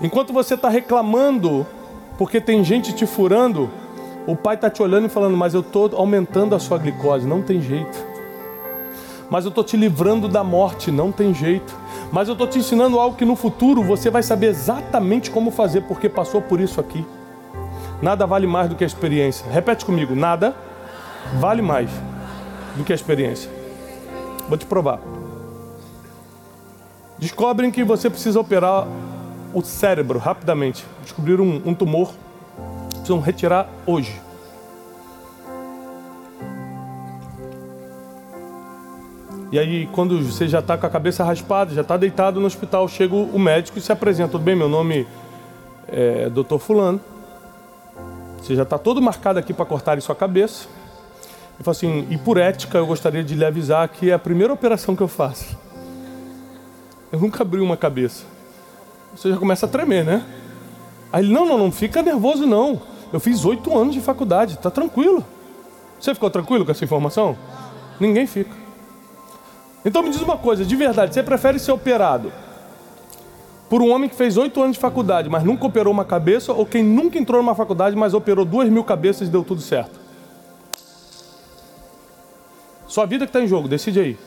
Enquanto 0.00 0.32
você 0.32 0.54
está 0.54 0.68
reclamando 0.68 1.66
porque 2.18 2.40
tem 2.40 2.64
gente 2.64 2.92
te 2.92 3.06
furando, 3.06 3.70
o 4.26 4.34
pai 4.34 4.54
está 4.54 4.68
te 4.68 4.82
olhando 4.82 5.06
e 5.06 5.08
falando: 5.08 5.36
Mas 5.36 5.54
eu 5.54 5.60
estou 5.60 5.90
aumentando 5.96 6.54
a 6.54 6.58
sua 6.58 6.78
glicose, 6.78 7.26
não 7.26 7.42
tem 7.42 7.60
jeito. 7.60 8.04
Mas 9.30 9.44
eu 9.44 9.50
estou 9.50 9.62
te 9.62 9.76
livrando 9.76 10.26
da 10.26 10.42
morte, 10.42 10.90
não 10.90 11.12
tem 11.12 11.32
jeito. 11.32 11.76
Mas 12.12 12.28
eu 12.28 12.32
estou 12.32 12.46
te 12.46 12.58
ensinando 12.58 12.98
algo 12.98 13.16
que 13.16 13.24
no 13.24 13.36
futuro 13.36 13.82
você 13.82 14.10
vai 14.10 14.22
saber 14.22 14.48
exatamente 14.48 15.30
como 15.30 15.50
fazer, 15.50 15.82
porque 15.82 16.08
passou 16.08 16.42
por 16.42 16.60
isso 16.60 16.80
aqui. 16.80 17.06
Nada 18.02 18.26
vale 18.26 18.46
mais 18.46 18.68
do 18.68 18.74
que 18.74 18.82
a 18.82 18.86
experiência. 18.86 19.46
Repete 19.50 19.84
comigo: 19.84 20.14
nada 20.14 20.54
vale 21.38 21.62
mais 21.62 21.90
do 22.76 22.84
que 22.84 22.92
a 22.92 22.94
experiência. 22.94 23.50
Vou 24.48 24.58
te 24.58 24.66
provar. 24.66 25.00
Descobrem 27.18 27.70
que 27.70 27.84
você 27.84 28.08
precisa 28.08 28.40
operar 28.40 28.86
o 29.52 29.62
cérebro 29.62 30.18
rapidamente. 30.18 30.84
Descobriram 31.02 31.44
um, 31.44 31.62
um 31.66 31.74
tumor. 31.74 32.12
Precisam 32.88 33.20
retirar 33.20 33.68
hoje. 33.86 34.20
E 39.52 39.58
aí, 39.58 39.88
quando 39.88 40.22
você 40.22 40.46
já 40.46 40.60
está 40.60 40.78
com 40.78 40.86
a 40.86 40.90
cabeça 40.90 41.24
raspada, 41.24 41.74
já 41.74 41.80
está 41.80 41.96
deitado 41.96 42.38
no 42.38 42.46
hospital, 42.46 42.86
chega 42.86 43.16
o 43.16 43.38
médico 43.38 43.78
e 43.78 43.80
se 43.80 43.90
apresenta. 43.90 44.32
Tudo 44.32 44.44
bem, 44.44 44.54
meu 44.54 44.68
nome 44.68 45.08
é 45.88 46.30
Dr. 46.30 46.58
Fulano. 46.58 47.00
Você 48.38 48.54
já 48.54 48.62
está 48.62 48.78
todo 48.78 49.02
marcado 49.02 49.40
aqui 49.40 49.52
para 49.52 49.66
cortar 49.66 50.00
sua 50.00 50.14
cabeça. 50.14 50.68
Ele 51.56 51.64
falou 51.64 51.72
assim, 51.72 52.06
e 52.10 52.16
por 52.16 52.38
ética 52.38 52.78
eu 52.78 52.86
gostaria 52.86 53.24
de 53.24 53.34
lhe 53.34 53.44
avisar 53.44 53.88
que 53.88 54.10
é 54.10 54.14
a 54.14 54.18
primeira 54.20 54.52
operação 54.52 54.94
que 54.94 55.02
eu 55.02 55.08
faço. 55.08 55.58
Eu 57.10 57.18
nunca 57.18 57.42
abri 57.42 57.60
uma 57.60 57.76
cabeça. 57.76 58.24
Você 59.16 59.30
já 59.30 59.36
começa 59.36 59.66
a 59.66 59.68
tremer, 59.68 60.04
né? 60.04 60.24
Aí 61.12 61.24
ele, 61.24 61.32
não, 61.32 61.44
não, 61.44 61.58
não 61.58 61.72
fica 61.72 62.02
nervoso 62.02 62.46
não. 62.46 62.80
Eu 63.12 63.18
fiz 63.18 63.44
oito 63.44 63.76
anos 63.76 63.94
de 63.94 64.00
faculdade, 64.00 64.58
tá 64.58 64.70
tranquilo. 64.70 65.24
Você 65.98 66.14
ficou 66.14 66.30
tranquilo 66.30 66.64
com 66.64 66.70
essa 66.70 66.84
informação? 66.84 67.36
Ninguém 67.98 68.28
fica. 68.28 68.69
Então 69.84 70.02
me 70.02 70.10
diz 70.10 70.20
uma 70.20 70.36
coisa, 70.36 70.64
de 70.64 70.76
verdade, 70.76 71.14
você 71.14 71.22
prefere 71.22 71.58
ser 71.58 71.72
operado 71.72 72.32
por 73.68 73.80
um 73.80 73.90
homem 73.90 74.08
que 74.08 74.16
fez 74.16 74.36
oito 74.36 74.60
anos 74.60 74.74
de 74.74 74.80
faculdade, 74.80 75.30
mas 75.30 75.44
nunca 75.44 75.64
operou 75.64 75.92
uma 75.92 76.04
cabeça, 76.04 76.52
ou 76.52 76.66
quem 76.66 76.82
nunca 76.82 77.18
entrou 77.18 77.40
numa 77.40 77.54
faculdade, 77.54 77.94
mas 77.94 78.12
operou 78.12 78.44
duas 78.44 78.68
mil 78.68 78.82
cabeças 78.82 79.28
e 79.28 79.30
deu 79.30 79.44
tudo 79.44 79.60
certo? 79.60 79.98
Sua 82.88 83.06
vida 83.06 83.24
que 83.24 83.30
está 83.30 83.40
em 83.40 83.46
jogo, 83.46 83.68
decide 83.68 84.00
aí. 84.00 84.18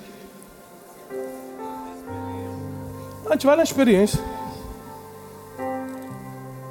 A 3.30 3.34
gente 3.34 3.46
vai 3.46 3.58
na 3.58 3.63
experiência. 3.63 4.20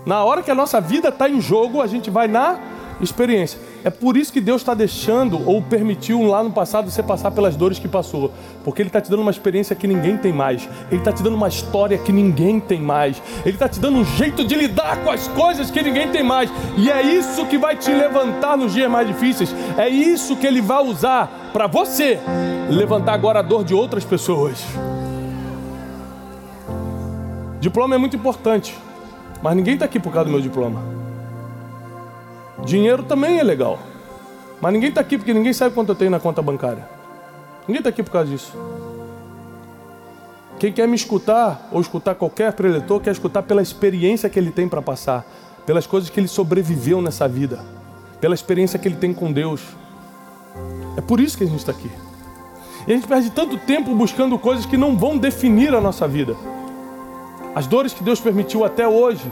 Na 0.06 0.24
hora 0.24 0.42
que 0.42 0.50
a 0.50 0.54
nossa 0.54 0.80
vida 0.80 1.10
está 1.10 1.28
em 1.28 1.40
jogo, 1.40 1.82
a 1.82 1.86
gente 1.86 2.10
vai 2.10 2.26
na 2.26 2.58
experiência. 3.00 3.60
É 3.84 3.90
por 3.90 4.16
isso 4.16 4.32
que 4.32 4.40
Deus 4.40 4.62
está 4.62 4.74
deixando 4.74 5.48
ou 5.48 5.60
permitiu 5.60 6.22
lá 6.22 6.42
no 6.42 6.52
passado 6.52 6.90
você 6.90 7.02
passar 7.02 7.32
pelas 7.32 7.56
dores 7.56 7.78
que 7.78 7.88
passou. 7.88 8.32
Porque 8.64 8.80
Ele 8.80 8.88
está 8.88 9.00
te 9.00 9.10
dando 9.10 9.22
uma 9.22 9.30
experiência 9.30 9.74
que 9.74 9.88
ninguém 9.88 10.16
tem 10.16 10.32
mais. 10.32 10.68
Ele 10.90 11.00
está 11.00 11.12
te 11.12 11.22
dando 11.22 11.34
uma 11.34 11.48
história 11.48 11.98
que 11.98 12.12
ninguém 12.12 12.60
tem 12.60 12.80
mais. 12.80 13.20
Ele 13.44 13.56
está 13.56 13.68
te 13.68 13.80
dando 13.80 13.98
um 13.98 14.04
jeito 14.04 14.44
de 14.44 14.54
lidar 14.54 15.02
com 15.02 15.10
as 15.10 15.26
coisas 15.28 15.70
que 15.70 15.82
ninguém 15.82 16.08
tem 16.10 16.22
mais. 16.22 16.50
E 16.76 16.90
é 16.90 17.02
isso 17.02 17.44
que 17.46 17.58
vai 17.58 17.76
te 17.76 17.90
levantar 17.90 18.56
nos 18.56 18.72
dias 18.72 18.90
mais 18.90 19.08
difíceis. 19.08 19.52
É 19.76 19.88
isso 19.88 20.36
que 20.36 20.46
Ele 20.46 20.60
vai 20.60 20.84
usar 20.84 21.50
para 21.52 21.66
você 21.66 22.20
levantar 22.70 23.14
agora 23.14 23.40
a 23.40 23.42
dor 23.42 23.64
de 23.64 23.74
outras 23.74 24.04
pessoas. 24.04 24.64
Diploma 27.60 27.96
é 27.96 27.98
muito 27.98 28.14
importante. 28.14 28.76
Mas 29.42 29.56
ninguém 29.56 29.74
está 29.74 29.86
aqui 29.86 29.98
por 29.98 30.12
causa 30.12 30.26
do 30.26 30.30
meu 30.30 30.40
diploma. 30.40 31.01
Dinheiro 32.64 33.02
também 33.02 33.38
é 33.38 33.42
legal. 33.42 33.78
Mas 34.60 34.72
ninguém 34.72 34.90
está 34.90 35.00
aqui 35.00 35.18
porque 35.18 35.34
ninguém 35.34 35.52
sabe 35.52 35.74
quanto 35.74 35.88
eu 35.88 35.94
tenho 35.94 36.10
na 36.10 36.20
conta 36.20 36.40
bancária. 36.40 36.88
Ninguém 37.66 37.80
está 37.80 37.90
aqui 37.90 38.02
por 38.02 38.10
causa 38.10 38.30
disso. 38.30 38.52
Quem 40.58 40.72
quer 40.72 40.86
me 40.86 40.94
escutar 40.94 41.68
ou 41.72 41.80
escutar 41.80 42.14
qualquer 42.14 42.52
preletor 42.52 43.00
quer 43.00 43.10
escutar 43.10 43.42
pela 43.42 43.60
experiência 43.60 44.28
que 44.30 44.38
ele 44.38 44.52
tem 44.52 44.68
para 44.68 44.80
passar, 44.80 45.26
pelas 45.66 45.86
coisas 45.86 46.08
que 46.08 46.20
ele 46.20 46.28
sobreviveu 46.28 47.02
nessa 47.02 47.26
vida, 47.26 47.64
pela 48.20 48.34
experiência 48.34 48.78
que 48.78 48.86
ele 48.86 48.96
tem 48.96 49.12
com 49.12 49.32
Deus. 49.32 49.60
É 50.96 51.00
por 51.00 51.18
isso 51.18 51.36
que 51.36 51.42
a 51.42 51.46
gente 51.48 51.58
está 51.58 51.72
aqui. 51.72 51.90
E 52.86 52.92
a 52.92 52.94
gente 52.94 53.08
perde 53.08 53.30
tanto 53.30 53.56
tempo 53.58 53.94
buscando 53.94 54.38
coisas 54.38 54.64
que 54.64 54.76
não 54.76 54.96
vão 54.96 55.18
definir 55.18 55.74
a 55.74 55.80
nossa 55.80 56.06
vida. 56.06 56.36
As 57.54 57.66
dores 57.66 57.92
que 57.92 58.04
Deus 58.04 58.20
permitiu 58.20 58.64
até 58.64 58.86
hoje 58.86 59.30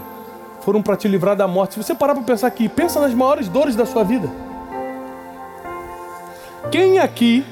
foram 0.62 0.82
para 0.82 0.96
te 0.96 1.08
livrar 1.08 1.36
da 1.36 1.48
morte. 1.48 1.74
Se 1.74 1.82
você 1.82 1.94
parar 1.94 2.14
para 2.14 2.24
pensar 2.24 2.46
aqui, 2.46 2.68
pensa 2.68 3.00
nas 3.00 3.14
maiores 3.14 3.48
dores 3.48 3.74
da 3.74 3.86
sua 3.86 4.04
vida. 4.04 4.30
Quem 6.70 6.98
aqui, 6.98 7.44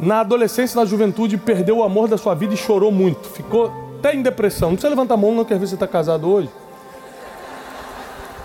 na 0.00 0.20
adolescência, 0.20 0.78
na 0.78 0.84
juventude, 0.84 1.36
perdeu 1.36 1.78
o 1.78 1.82
amor 1.84 2.08
da 2.08 2.18
sua 2.18 2.34
vida 2.34 2.54
e 2.54 2.56
chorou 2.56 2.90
muito, 2.90 3.28
ficou 3.28 3.72
até 3.98 4.14
em 4.14 4.22
depressão? 4.22 4.70
Não 4.70 4.76
precisa 4.76 4.90
levantar 4.90 5.14
a 5.14 5.16
mão, 5.16 5.32
não 5.32 5.44
quer 5.44 5.58
ver 5.58 5.66
se 5.66 5.74
está 5.74 5.86
casado 5.86 6.28
hoje. 6.28 6.50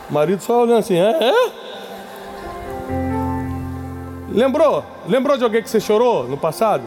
O 0.09 0.13
marido 0.13 0.41
só 0.41 0.61
olhando 0.61 0.79
assim, 0.79 0.95
é? 0.95 1.29
é? 1.29 1.51
Lembrou? 4.29 4.83
Lembrou 5.07 5.37
de 5.37 5.43
alguém 5.43 5.63
que 5.63 5.69
você 5.69 5.79
chorou 5.79 6.27
no 6.27 6.37
passado? 6.37 6.83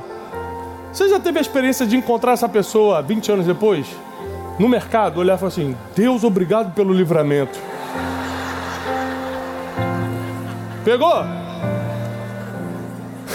Você 0.93 1.09
já 1.09 1.19
teve 1.19 1.39
a 1.39 1.43
experiência 1.43 1.87
de 1.87 1.97
encontrar 1.97 2.33
essa 2.33 2.49
pessoa 2.49 3.03
20 3.03 3.33
anos 3.33 3.47
depois? 3.47 3.87
No 4.59 4.69
mercado, 4.69 5.19
olhar 5.19 5.35
e 5.35 5.39
falar 5.39 5.49
assim: 5.49 5.77
Deus, 5.95 6.25
obrigado 6.25 6.75
pelo 6.75 6.93
livramento. 6.93 7.59
Pegou? 10.85 11.25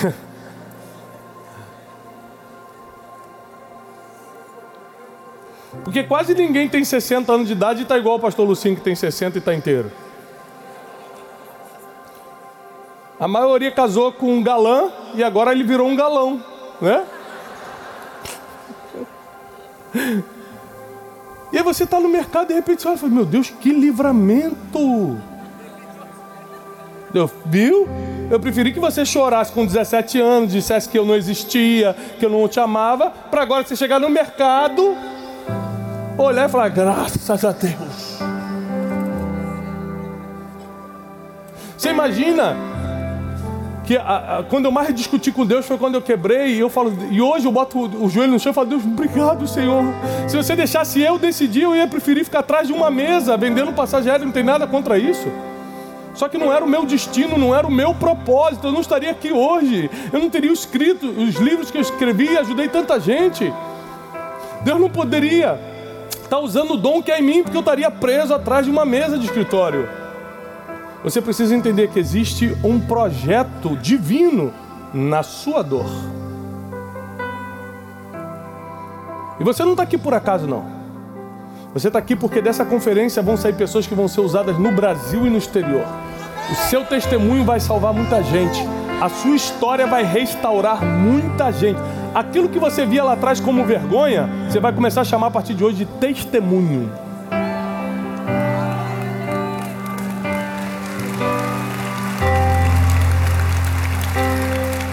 Porque 5.84 6.04
quase 6.04 6.34
ninguém 6.36 6.70
tem 6.70 6.84
60 6.84 7.32
anos 7.32 7.48
de 7.48 7.54
idade 7.54 7.80
e 7.80 7.84
está 7.84 7.98
igual 7.98 8.18
o 8.18 8.20
pastor 8.20 8.48
Lucinho 8.48 8.76
que 8.76 8.82
tem 8.82 8.94
60 8.96 9.38
e 9.38 9.40
está 9.40 9.54
inteiro. 9.54 9.92
A 13.20 13.28
maioria 13.28 13.72
casou 13.72 14.14
com 14.14 14.32
um 14.32 14.42
galã 14.42 14.92
e 15.14 15.24
agora 15.24 15.52
ele 15.52 15.64
virou 15.64 15.88
um 15.88 15.96
galão, 15.96 16.42
né? 16.80 17.06
E 21.52 21.58
aí 21.58 21.64
você 21.64 21.84
está 21.84 22.00
no 22.00 22.10
mercado 22.10 22.46
e 22.46 22.48
de 22.50 22.54
repente 22.54 22.82
você 22.82 22.88
olha 22.88 22.96
e 22.96 23.00
fala, 23.00 23.12
meu 23.12 23.26
Deus, 23.26 23.50
que 23.50 23.72
livramento! 23.72 25.18
Eu, 27.14 27.30
viu? 27.46 27.88
Eu 28.30 28.40
preferi 28.40 28.72
que 28.72 28.80
você 28.80 29.04
chorasse 29.04 29.52
com 29.52 29.66
17 29.66 30.22
anos, 30.22 30.52
dissesse 30.52 30.88
que 30.88 30.98
eu 30.98 31.06
não 31.06 31.16
existia, 31.16 31.96
que 32.20 32.26
eu 32.26 32.30
não 32.30 32.48
te 32.48 32.60
amava, 32.60 33.10
para 33.10 33.42
agora 33.42 33.64
você 33.64 33.76
chegar 33.76 34.00
no 34.00 34.10
mercado 34.10 34.96
olhar 36.24 36.48
e 36.48 36.52
falar: 36.52 36.70
graças 36.70 37.46
a 37.46 37.52
Deus. 37.52 38.20
Você 41.78 41.90
imagina 41.90 42.56
que 43.90 43.98
a, 43.98 44.38
a, 44.38 44.44
quando 44.44 44.66
eu 44.66 44.72
mais 44.72 44.94
discuti 44.94 45.32
com 45.32 45.44
Deus 45.44 45.66
foi 45.66 45.76
quando 45.76 45.96
eu 45.96 46.02
quebrei 46.04 46.50
e 46.50 46.60
eu 46.60 46.70
falo, 46.70 46.94
e 47.10 47.20
hoje 47.20 47.48
eu 47.48 47.52
boto 47.52 47.76
o, 47.76 48.06
o 48.06 48.08
joelho 48.08 48.34
no 48.34 48.40
chão 48.40 48.52
e 48.52 48.54
falo, 48.54 48.68
Deus, 48.68 48.86
obrigado, 48.86 49.48
Senhor. 49.48 49.84
Se 50.28 50.38
você 50.38 50.56
deixasse 50.56 51.02
eu 51.02 51.18
decidir, 51.18 51.64
eu 51.64 51.76
ia 51.76 51.88
preferir 51.88 52.24
ficar 52.24 52.42
atrás 52.42 52.68
de 52.68 52.74
uma 52.74 52.92
mesa 52.92 53.36
vendendo 53.36 53.74
passagem 53.74 54.12
aérea, 54.12 54.28
não 54.28 54.32
tem 54.32 54.44
nada 54.44 54.68
contra 54.68 55.00
isso. 55.00 55.28
Só 56.14 56.30
que 56.30 56.38
não 56.38 56.54
era 56.54 56.64
o 56.64 56.70
meu 56.70 56.86
destino, 56.86 57.36
não 57.36 57.56
era 57.56 57.66
o 57.66 57.72
meu 57.72 57.96
propósito, 57.96 58.68
eu 58.68 58.72
não 58.72 58.82
estaria 58.82 59.10
aqui 59.10 59.32
hoje. 59.32 59.90
Eu 60.14 60.20
não 60.20 60.30
teria 60.30 60.52
escrito 60.52 61.08
os 61.08 61.38
livros 61.38 61.72
que 61.72 61.78
eu 61.80 61.82
escrevi 61.82 62.34
e 62.34 62.38
ajudei 62.38 62.68
tanta 62.68 63.00
gente. 63.00 63.52
Deus 64.62 64.80
não 64.80 64.92
poderia 64.92 65.60
estar 66.22 66.38
usando 66.38 66.76
o 66.76 66.78
dom 66.78 67.02
que 67.02 67.12
é 67.12 67.20
em 67.20 67.24
mim, 67.24 67.42
porque 67.42 67.58
eu 67.58 67.62
estaria 67.62 67.90
preso 67.90 68.36
atrás 68.36 68.66
de 68.66 68.72
uma 68.72 68.86
mesa 68.86 69.18
de 69.18 69.26
escritório. 69.26 69.90
Você 71.04 71.22
precisa 71.22 71.56
entender 71.56 71.90
que 71.90 72.00
existe 72.00 72.58
um 72.64 72.80
projeto 72.80 73.78
divino 73.78 74.54
na 74.94 75.24
sua 75.24 75.62
dor. 75.62 75.90
E 79.40 79.44
você 79.44 79.64
não 79.64 79.72
está 79.72 79.84
aqui 79.84 79.98
por 79.98 80.14
acaso, 80.14 80.46
não. 80.46 80.66
Você 81.74 81.88
está 81.88 82.00
aqui 82.00 82.16
porque 82.16 82.42
dessa 82.42 82.66
conferência 82.66 83.22
vão 83.22 83.38
sair 83.38 83.54
pessoas 83.54 83.88
que 83.88 83.96
vão 83.96 84.08
ser 84.08 84.22
usadas 84.22 84.58
no 84.58 84.72
Brasil 84.72 85.26
e 85.26 85.30
no 85.30 85.38
exterior. 85.38 85.86
O 86.52 86.56
seu 86.56 86.84
testemunho 86.84 87.46
vai 87.46 87.60
salvar 87.60 87.94
muita 87.94 88.22
gente. 88.24 88.60
A 89.00 89.08
sua 89.08 89.36
história 89.36 89.88
vai 89.88 90.04
restaurar 90.04 90.84
muita 90.84 91.52
gente. 91.52 91.80
Aquilo 92.14 92.50
que 92.50 92.60
você 92.60 92.86
via 92.86 93.04
lá 93.04 93.14
atrás 93.14 93.40
como 93.40 93.64
vergonha, 93.64 94.28
você 94.50 94.60
vai 94.60 94.74
começar 94.74 95.02
a 95.02 95.06
chamar 95.06 95.28
a 95.28 95.32
partir 95.32 95.54
de 95.54 95.64
hoje 95.64 95.78
de 95.78 95.86
testemunho. 95.86 96.92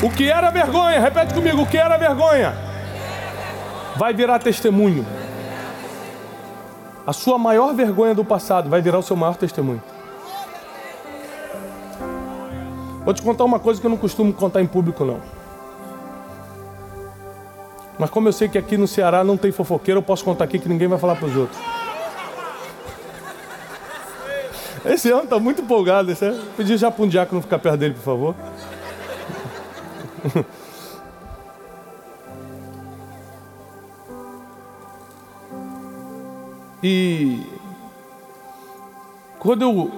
O 0.07 0.11
que 0.11 0.31
era 0.31 0.51
vergonha, 0.51 1.01
repete 1.01 1.35
comigo, 1.35 1.63
o 1.63 1.67
que 1.67 1.77
era 1.77 1.97
vergonha, 1.97 2.55
vai 3.97 4.15
virar 4.15 4.39
testemunho. 4.39 5.05
A 7.05 7.13
sua 7.13 7.37
maior 7.37 7.75
vergonha 7.75 8.15
do 8.15 8.25
passado 8.25 8.71
vai 8.71 8.81
virar 8.81 9.01
o 9.01 9.03
seu 9.03 9.17
maior 9.17 9.35
testemunho. 9.35 9.83
Vou 13.05 13.13
te 13.13 13.21
contar 13.21 13.43
uma 13.43 13.59
coisa 13.59 13.81
que 13.81 13.87
eu 13.89 13.91
não 13.91 13.97
costumo 13.97 14.33
contar 14.33 14.63
em 14.63 14.67
público, 14.69 15.05
não. 15.05 15.21
Mas 17.99 18.09
como 18.09 18.29
eu 18.29 18.33
sei 18.33 18.49
que 18.49 18.57
aqui 18.57 18.77
no 18.77 18.87
Ceará 18.87 19.25
não 19.25 19.37
tem 19.37 19.51
fofoqueiro, 19.51 19.99
eu 19.99 20.05
posso 20.05 20.25
contar 20.25 20.45
aqui 20.45 20.61
que 20.61 20.69
ninguém 20.69 20.87
vai 20.87 21.01
falar 21.01 21.17
para 21.17 21.27
os 21.27 21.37
outros. 21.37 21.59
Esse 24.85 25.11
ano 25.11 25.25
está 25.25 25.41
muito 25.41 25.63
empolgado. 25.63 26.13
Esse 26.13 26.27
ano. 26.27 26.45
Pedi 26.57 26.77
já 26.77 26.93
para 26.93 27.05
um 27.05 27.09
diácono 27.09 27.43
ficar 27.43 27.59
perto 27.59 27.79
dele, 27.79 27.95
por 27.95 28.05
favor. 28.05 28.35
e 36.83 37.43
quando 39.39 39.63
eu, 39.63 39.93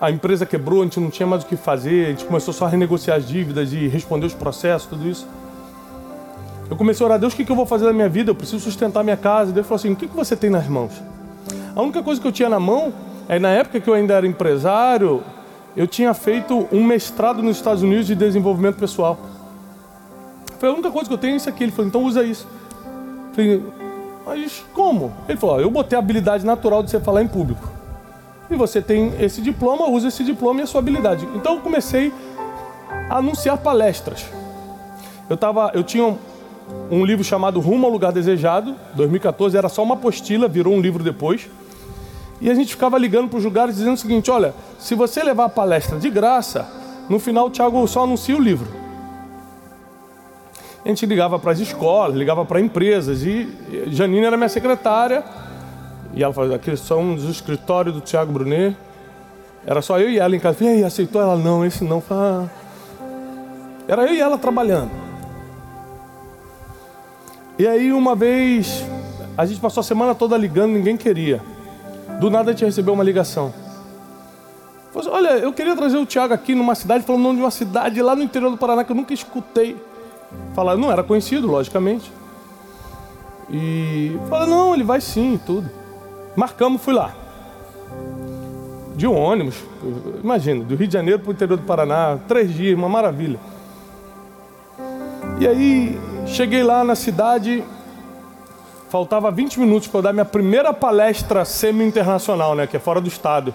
a 0.00 0.10
empresa 0.10 0.46
quebrou, 0.46 0.82
a 0.82 0.84
gente 0.84 1.00
não 1.00 1.10
tinha 1.10 1.26
mais 1.26 1.42
o 1.42 1.46
que 1.46 1.56
fazer, 1.56 2.06
a 2.06 2.10
gente 2.10 2.24
começou 2.24 2.54
só 2.54 2.66
a 2.66 2.68
renegociar 2.68 3.16
as 3.16 3.26
dívidas 3.26 3.72
e 3.72 3.88
responder 3.88 4.26
os 4.26 4.34
processos, 4.34 4.88
tudo 4.88 5.08
isso. 5.08 5.26
Eu 6.68 6.76
comecei 6.76 7.04
a 7.04 7.08
orar, 7.08 7.18
Deus, 7.18 7.32
o 7.32 7.36
que, 7.36 7.50
eu 7.50 7.56
vou 7.56 7.66
fazer 7.66 7.86
na 7.86 7.92
minha 7.92 8.08
vida? 8.08 8.30
Eu 8.30 8.34
preciso 8.34 8.60
sustentar 8.60 9.04
minha 9.04 9.16
casa. 9.16 9.52
Deus 9.52 9.66
falou 9.66 9.76
assim: 9.76 9.92
o 9.92 9.96
que 9.96 10.06
você 10.08 10.34
tem 10.34 10.50
nas 10.50 10.66
mãos? 10.66 10.92
A 11.74 11.80
única 11.80 12.02
coisa 12.02 12.20
que 12.20 12.26
eu 12.26 12.32
tinha 12.32 12.48
na 12.48 12.58
mão 12.58 12.92
é 13.28 13.38
na 13.38 13.50
época 13.50 13.80
que 13.80 13.88
eu 13.88 13.94
ainda 13.94 14.14
era 14.14 14.26
empresário, 14.26 15.22
eu 15.76 15.86
tinha 15.86 16.14
feito 16.14 16.66
um 16.72 16.82
mestrado 16.82 17.42
nos 17.42 17.56
Estados 17.56 17.82
Unidos 17.82 18.06
de 18.06 18.14
desenvolvimento 18.14 18.76
pessoal. 18.76 19.18
Foi 20.58 20.70
a 20.70 20.72
única 20.72 20.90
coisa 20.90 21.06
que 21.06 21.12
eu 21.12 21.18
tenho 21.18 21.34
é 21.34 21.36
isso 21.36 21.48
aqui. 21.48 21.64
Ele 21.64 21.72
falou, 21.72 21.88
então 21.88 22.02
usa 22.02 22.24
isso. 22.24 22.48
Eu 23.28 23.34
falei, 23.34 23.62
mas 24.24 24.64
como? 24.72 25.12
Ele 25.28 25.38
falou, 25.38 25.60
eu 25.60 25.70
botei 25.70 25.96
a 25.96 25.98
habilidade 25.98 26.46
natural 26.46 26.82
de 26.82 26.90
você 26.90 26.98
falar 26.98 27.22
em 27.22 27.28
público. 27.28 27.70
E 28.50 28.56
você 28.56 28.80
tem 28.80 29.12
esse 29.20 29.42
diploma, 29.42 29.88
usa 29.88 30.08
esse 30.08 30.24
diploma 30.24 30.60
e 30.60 30.62
a 30.62 30.66
sua 30.66 30.80
habilidade. 30.80 31.28
Então 31.34 31.56
eu 31.56 31.60
comecei 31.60 32.12
a 33.10 33.18
anunciar 33.18 33.58
palestras. 33.58 34.24
Eu, 35.28 35.36
tava, 35.36 35.72
eu 35.74 35.82
tinha 35.82 36.04
um, 36.04 36.16
um 36.90 37.04
livro 37.04 37.22
chamado 37.22 37.60
Rumo 37.60 37.86
ao 37.86 37.92
Lugar 37.92 38.12
Desejado, 38.12 38.74
2014, 38.94 39.56
era 39.56 39.68
só 39.68 39.82
uma 39.82 39.94
apostila, 39.94 40.48
virou 40.48 40.72
um 40.72 40.80
livro 40.80 41.04
depois. 41.04 41.48
E 42.40 42.50
a 42.50 42.54
gente 42.54 42.70
ficava 42.70 42.98
ligando 42.98 43.28
para 43.28 43.38
os 43.38 43.44
lugares 43.44 43.76
dizendo 43.76 43.94
o 43.94 43.98
seguinte: 43.98 44.30
olha, 44.30 44.54
se 44.78 44.94
você 44.94 45.22
levar 45.22 45.46
a 45.46 45.48
palestra 45.48 45.98
de 45.98 46.10
graça, 46.10 46.68
no 47.08 47.18
final 47.18 47.46
o 47.46 47.50
Tiago 47.50 47.86
só 47.86 48.04
anuncia 48.04 48.36
o 48.36 48.40
livro. 48.40 48.68
A 50.84 50.88
gente 50.88 51.04
ligava 51.04 51.38
para 51.38 51.52
as 51.52 51.58
escolas, 51.58 52.16
ligava 52.16 52.44
para 52.44 52.60
empresas, 52.60 53.24
e 53.24 53.48
Janine 53.88 54.24
era 54.24 54.36
minha 54.36 54.48
secretária, 54.48 55.24
e 56.14 56.22
ela 56.22 56.32
falou: 56.32 56.54
aqui 56.54 56.76
somos 56.76 57.24
o 57.24 57.30
escritório 57.30 57.92
do 57.92 58.00
Tiago 58.00 58.32
Brunet. 58.32 58.76
Era 59.66 59.82
só 59.82 59.98
eu 59.98 60.08
e 60.08 60.18
ela 60.18 60.36
em 60.36 60.38
casa. 60.38 60.62
E 60.62 60.68
aí, 60.68 60.84
aceitou? 60.84 61.20
Ela, 61.20 61.36
não, 61.36 61.64
esse 61.64 61.82
não. 61.82 62.00
Fala. 62.00 62.48
Era 63.88 64.06
eu 64.06 64.14
e 64.14 64.20
ela 64.20 64.38
trabalhando. 64.38 64.90
E 67.58 67.66
aí, 67.66 67.92
uma 67.92 68.14
vez, 68.14 68.84
a 69.36 69.44
gente 69.44 69.60
passou 69.60 69.80
a 69.80 69.84
semana 69.84 70.14
toda 70.14 70.36
ligando, 70.36 70.72
ninguém 70.72 70.96
queria. 70.96 71.42
Do 72.20 72.30
nada 72.30 72.50
a 72.50 72.52
gente 72.52 72.64
recebeu 72.64 72.94
uma 72.94 73.04
ligação. 73.04 73.52
Falou 74.92 75.00
assim, 75.00 75.10
olha, 75.10 75.38
eu 75.38 75.52
queria 75.52 75.76
trazer 75.76 75.98
o 75.98 76.06
Tiago 76.06 76.32
aqui 76.32 76.54
numa 76.54 76.74
cidade, 76.74 77.04
falando 77.04 77.20
o 77.20 77.24
nome 77.24 77.36
de 77.36 77.42
uma 77.42 77.50
cidade 77.50 78.00
lá 78.00 78.16
no 78.16 78.22
interior 78.22 78.50
do 78.50 78.56
Paraná 78.56 78.82
que 78.82 78.92
eu 78.92 78.96
nunca 78.96 79.12
escutei. 79.12 79.76
Falar, 80.54 80.76
não 80.76 80.90
era 80.90 81.02
conhecido, 81.02 81.46
logicamente. 81.46 82.10
E 83.50 84.18
falou, 84.28 84.46
não, 84.46 84.74
ele 84.74 84.84
vai 84.84 85.00
sim, 85.00 85.38
tudo. 85.44 85.68
Marcamos, 86.34 86.80
fui 86.80 86.94
lá. 86.94 87.14
De 88.96 89.06
um 89.06 89.14
ônibus, 89.14 89.62
imagina, 90.24 90.64
do 90.64 90.74
Rio 90.74 90.86
de 90.86 90.94
Janeiro 90.94 91.20
para 91.20 91.28
o 91.28 91.32
interior 91.32 91.58
do 91.58 91.64
Paraná, 91.64 92.18
três 92.26 92.52
dias, 92.52 92.74
uma 92.74 92.88
maravilha. 92.88 93.38
E 95.38 95.46
aí, 95.46 96.00
cheguei 96.26 96.62
lá 96.62 96.82
na 96.82 96.94
cidade, 96.94 97.62
faltava 98.88 99.30
20 99.30 99.60
minutos 99.60 99.88
para 99.88 99.98
eu 99.98 100.02
dar 100.02 100.12
minha 100.12 100.24
primeira 100.24 100.72
palestra 100.72 101.44
semi-internacional, 101.44 102.54
né? 102.54 102.66
Que 102.66 102.76
é 102.76 102.80
fora 102.80 103.00
do 103.00 103.08
estado. 103.08 103.54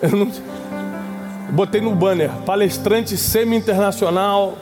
Eu 0.00 0.10
não... 0.10 0.30
Botei 1.52 1.80
no 1.80 1.94
banner, 1.94 2.30
palestrante 2.46 3.16
semi-internacional. 3.16 4.56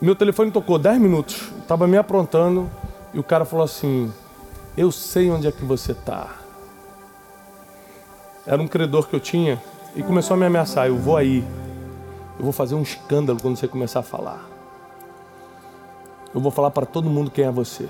Meu 0.00 0.14
telefone 0.14 0.50
tocou 0.50 0.78
10 0.78 0.98
minutos. 1.00 1.50
Estava 1.60 1.86
me 1.86 1.96
aprontando 1.96 2.70
e 3.12 3.18
o 3.18 3.24
cara 3.24 3.44
falou 3.44 3.64
assim: 3.64 4.12
Eu 4.76 4.92
sei 4.92 5.30
onde 5.30 5.48
é 5.48 5.52
que 5.52 5.64
você 5.64 5.92
está. 5.92 6.28
Era 8.46 8.60
um 8.60 8.68
credor 8.68 9.08
que 9.08 9.16
eu 9.16 9.20
tinha 9.20 9.60
e 9.96 10.02
começou 10.02 10.34
a 10.34 10.36
me 10.36 10.46
ameaçar: 10.46 10.86
Eu 10.86 10.96
vou 10.96 11.16
aí. 11.16 11.44
Eu 12.38 12.44
vou 12.44 12.52
fazer 12.52 12.74
um 12.74 12.82
escândalo 12.82 13.38
quando 13.40 13.56
você 13.56 13.66
começar 13.66 14.00
a 14.00 14.02
falar. 14.02 14.53
Eu 16.34 16.40
vou 16.40 16.50
falar 16.50 16.70
para 16.70 16.84
todo 16.84 17.08
mundo 17.08 17.30
quem 17.30 17.44
é 17.44 17.50
você. 17.50 17.88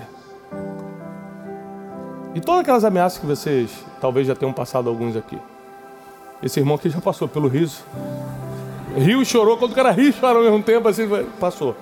E 2.35 2.39
todas 2.39 2.61
aquelas 2.61 2.83
ameaças 2.83 3.17
que 3.17 3.25
vocês 3.25 3.71
talvez 3.99 4.27
já 4.27 4.35
tenham 4.35 4.53
passado 4.53 4.87
alguns 4.87 5.15
aqui. 5.15 5.39
Esse 6.43 6.59
irmão 6.59 6.75
aqui 6.75 6.89
já 6.89 7.01
passou 7.01 7.27
pelo 7.27 7.47
riso. 7.47 7.83
Riu 8.95 9.21
e 9.21 9.25
chorou. 9.25 9.57
Quando 9.57 9.71
o 9.71 9.75
cara 9.75 9.89
riu 9.89 10.09
e 10.09 10.13
chorou 10.13 10.37
ao 10.37 10.43
mesmo 10.43 10.61
tempo, 10.61 10.87
assim, 10.87 11.07
passou. 11.39 11.75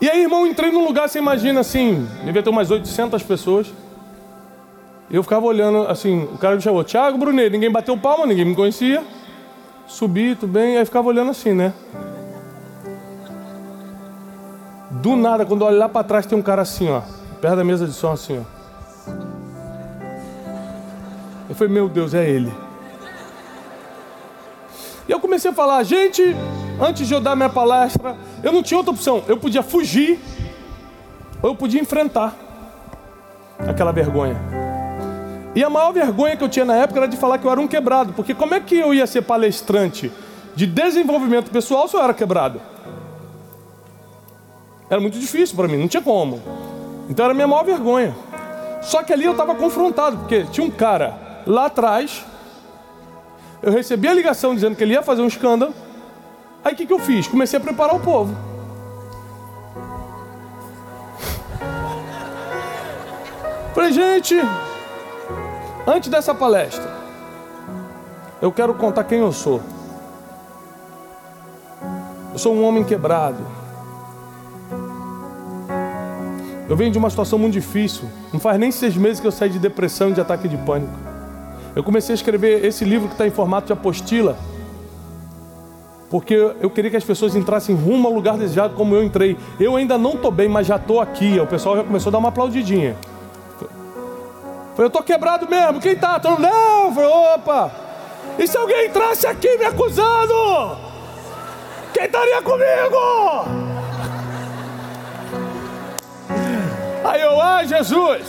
E 0.00 0.10
aí, 0.10 0.22
irmão, 0.22 0.46
entrei 0.46 0.70
num 0.70 0.84
lugar, 0.84 1.08
você 1.08 1.18
imagina 1.18 1.60
assim, 1.60 2.06
devia 2.24 2.42
ter 2.42 2.50
umas 2.50 2.70
800 2.70 3.22
pessoas. 3.22 3.72
Eu 5.10 5.22
ficava 5.22 5.46
olhando, 5.46 5.88
assim, 5.88 6.24
o 6.24 6.36
cara 6.36 6.56
me 6.56 6.60
chamou, 6.60 6.84
Tiago 6.84 7.16
Brunet, 7.16 7.48
ninguém 7.48 7.70
bateu 7.70 7.96
palma, 7.96 8.26
ninguém 8.26 8.44
me 8.44 8.54
conhecia. 8.54 9.02
Subi, 9.86 10.34
tudo 10.34 10.52
bem, 10.52 10.76
aí 10.76 10.84
ficava 10.84 11.08
olhando 11.08 11.30
assim, 11.30 11.54
né? 11.54 11.72
Do 15.00 15.16
nada, 15.16 15.44
quando 15.44 15.62
olho 15.62 15.78
lá 15.78 15.88
para 15.88 16.04
trás, 16.04 16.26
tem 16.26 16.38
um 16.38 16.42
cara 16.42 16.62
assim, 16.62 16.88
ó, 16.88 17.02
perto 17.40 17.56
da 17.56 17.64
mesa 17.64 17.86
de 17.86 17.92
som, 17.92 18.12
assim, 18.12 18.38
ó. 18.40 18.64
Eu 21.48 21.54
falei, 21.54 21.72
meu 21.72 21.88
Deus, 21.88 22.14
é 22.14 22.28
ele. 22.28 22.52
E 25.06 25.12
eu 25.12 25.20
comecei 25.20 25.50
a 25.50 25.54
falar, 25.54 25.82
gente, 25.82 26.22
antes 26.80 27.06
de 27.06 27.12
eu 27.12 27.20
dar 27.20 27.36
minha 27.36 27.50
palestra, 27.50 28.16
eu 28.42 28.50
não 28.50 28.62
tinha 28.62 28.78
outra 28.78 28.92
opção. 28.92 29.22
Eu 29.28 29.36
podia 29.36 29.62
fugir, 29.62 30.18
ou 31.42 31.50
eu 31.50 31.54
podia 31.54 31.80
enfrentar 31.80 32.34
aquela 33.58 33.92
vergonha. 33.92 34.36
E 35.54 35.62
a 35.62 35.68
maior 35.68 35.92
vergonha 35.92 36.36
que 36.36 36.42
eu 36.42 36.48
tinha 36.48 36.64
na 36.64 36.76
época 36.76 37.00
era 37.00 37.08
de 37.08 37.16
falar 37.16 37.38
que 37.38 37.46
eu 37.46 37.50
era 37.50 37.60
um 37.60 37.68
quebrado, 37.68 38.12
porque 38.14 38.34
como 38.34 38.54
é 38.54 38.60
que 38.60 38.76
eu 38.76 38.94
ia 38.94 39.06
ser 39.06 39.22
palestrante 39.22 40.10
de 40.56 40.66
desenvolvimento 40.66 41.50
pessoal 41.50 41.86
se 41.86 41.96
eu 41.96 42.02
era 42.02 42.14
quebrado? 42.14 42.60
Era 44.94 45.00
muito 45.00 45.18
difícil 45.18 45.56
para 45.56 45.66
mim, 45.66 45.76
não 45.76 45.88
tinha 45.88 46.00
como. 46.00 46.40
Então 47.10 47.24
era 47.24 47.32
a 47.32 47.34
minha 47.34 47.48
maior 47.48 47.64
vergonha. 47.64 48.14
Só 48.80 49.02
que 49.02 49.12
ali 49.12 49.24
eu 49.24 49.32
estava 49.32 49.52
confrontado, 49.52 50.18
porque 50.18 50.44
tinha 50.44 50.64
um 50.64 50.70
cara 50.70 51.42
lá 51.44 51.66
atrás. 51.66 52.24
Eu 53.60 53.72
recebi 53.72 54.06
a 54.06 54.14
ligação 54.14 54.54
dizendo 54.54 54.76
que 54.76 54.84
ele 54.84 54.92
ia 54.92 55.02
fazer 55.02 55.20
um 55.22 55.26
escândalo. 55.26 55.74
Aí 56.64 56.74
o 56.74 56.76
que, 56.76 56.86
que 56.86 56.92
eu 56.92 57.00
fiz? 57.00 57.26
Comecei 57.26 57.58
a 57.58 57.60
preparar 57.60 57.96
o 57.96 57.98
povo. 57.98 58.36
Falei, 63.74 63.90
gente, 63.90 64.36
antes 65.88 66.08
dessa 66.08 66.32
palestra, 66.32 66.88
eu 68.40 68.52
quero 68.52 68.72
contar 68.74 69.02
quem 69.02 69.18
eu 69.18 69.32
sou. 69.32 69.60
Eu 72.32 72.38
sou 72.38 72.54
um 72.54 72.64
homem 72.64 72.84
quebrado. 72.84 73.63
Eu 76.68 76.76
venho 76.76 76.90
de 76.90 76.98
uma 76.98 77.10
situação 77.10 77.38
muito 77.38 77.52
difícil. 77.52 78.08
Não 78.32 78.40
faz 78.40 78.58
nem 78.58 78.72
seis 78.72 78.96
meses 78.96 79.20
que 79.20 79.26
eu 79.26 79.32
saí 79.32 79.50
de 79.50 79.58
depressão 79.58 80.10
e 80.10 80.12
de 80.12 80.20
ataque 80.20 80.48
de 80.48 80.56
pânico. 80.56 80.92
Eu 81.76 81.82
comecei 81.82 82.12
a 82.12 82.16
escrever 82.16 82.64
esse 82.64 82.84
livro 82.84 83.08
que 83.08 83.14
está 83.14 83.26
em 83.26 83.30
formato 83.30 83.66
de 83.66 83.72
apostila, 83.72 84.38
porque 86.08 86.34
eu 86.60 86.70
queria 86.70 86.90
que 86.90 86.96
as 86.96 87.02
pessoas 87.02 87.34
entrassem 87.34 87.74
rumo 87.74 88.06
ao 88.06 88.14
lugar 88.14 88.38
desejado 88.38 88.74
como 88.74 88.94
eu 88.94 89.02
entrei. 89.02 89.36
Eu 89.58 89.74
ainda 89.74 89.98
não 89.98 90.12
estou 90.12 90.30
bem, 90.30 90.48
mas 90.48 90.66
já 90.66 90.76
estou 90.76 91.00
aqui. 91.00 91.40
O 91.40 91.46
pessoal 91.46 91.76
já 91.76 91.82
começou 91.82 92.10
a 92.10 92.12
dar 92.12 92.18
uma 92.18 92.28
aplaudidinha. 92.28 92.96
Falei, 94.74 94.84
eu 94.84 94.86
estou 94.86 95.02
quebrado 95.02 95.48
mesmo. 95.48 95.80
Quem 95.80 95.92
está? 95.92 96.20
Todo 96.20 96.40
não. 96.40 96.94
Falei, 96.94 97.10
opa. 97.34 97.72
E 98.38 98.46
se 98.46 98.56
alguém 98.56 98.86
entrasse 98.86 99.26
aqui 99.26 99.56
me 99.58 99.64
acusando? 99.64 100.76
Quem 101.92 102.04
estaria 102.04 102.42
comigo? 102.42 103.63
Ah, 107.54 107.64
Jesus. 107.64 108.22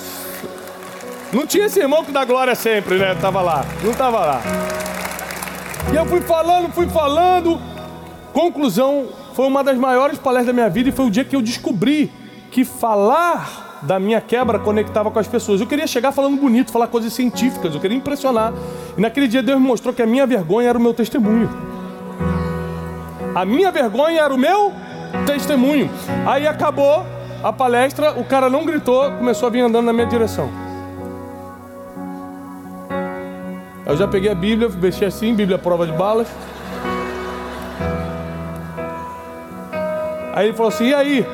Não 1.33 1.45
tinha 1.45 1.65
esse 1.65 1.79
irmão 1.79 2.03
que 2.03 2.11
dá 2.11 2.23
glória 2.23 2.55
sempre, 2.55 2.97
né? 2.97 3.15
Tava 3.15 3.41
lá, 3.41 3.65
não 3.83 3.93
tava 3.93 4.19
lá. 4.19 4.41
E 5.91 5.95
eu 5.95 6.05
fui 6.05 6.21
falando, 6.21 6.71
fui 6.71 6.87
falando. 6.87 7.59
Conclusão, 8.31 9.07
foi 9.33 9.47
uma 9.47 9.63
das 9.63 9.77
maiores 9.77 10.17
palestras 10.17 10.47
da 10.47 10.53
minha 10.53 10.69
vida 10.69 10.89
e 10.89 10.91
foi 10.91 11.05
o 11.05 11.09
dia 11.09 11.23
que 11.23 11.35
eu 11.35 11.41
descobri 11.41 12.11
que 12.51 12.63
falar 12.63 13.79
da 13.81 13.99
minha 13.99 14.21
quebra 14.21 14.59
conectava 14.59 15.11
com 15.11 15.19
as 15.19 15.27
pessoas. 15.27 15.61
Eu 15.61 15.67
queria 15.67 15.87
chegar 15.87 16.11
falando 16.11 16.37
bonito, 16.37 16.71
falar 16.71 16.87
coisas 16.87 17.13
científicas, 17.13 17.73
eu 17.73 17.81
queria 17.81 17.97
impressionar. 17.97 18.53
E 18.97 19.01
naquele 19.01 19.27
dia 19.27 19.43
Deus 19.43 19.59
me 19.59 19.67
mostrou 19.67 19.93
que 19.93 20.01
a 20.01 20.05
minha 20.05 20.25
vergonha 20.25 20.69
era 20.69 20.77
o 20.77 20.81
meu 20.81 20.93
testemunho. 20.93 21.49
A 23.33 23.43
minha 23.45 23.71
vergonha 23.71 24.21
era 24.21 24.33
o 24.33 24.37
meu 24.37 24.73
testemunho. 25.25 25.89
Aí 26.25 26.47
acabou 26.47 27.05
a 27.45 27.53
palestra, 27.53 28.19
o 28.19 28.23
cara 28.23 28.49
não 28.49 28.65
gritou, 28.65 29.03
começou 29.11 29.45
a 29.45 29.51
vir 29.51 29.61
andando 29.61 29.85
na 29.85 29.93
minha 29.93 30.07
direção. 30.07 30.49
Eu 33.85 33.95
já 33.95 34.07
peguei 34.07 34.31
a 34.31 34.33
Bíblia, 34.33 34.67
vesti 34.67 35.05
assim, 35.05 35.35
Bíblia 35.35 35.59
prova 35.59 35.85
de 35.85 35.93
balas. 35.93 36.27
Aí 40.33 40.47
ele 40.47 40.57
falou 40.57 40.69
assim: 40.69 40.85
e 40.85 40.95
aí? 40.95 41.25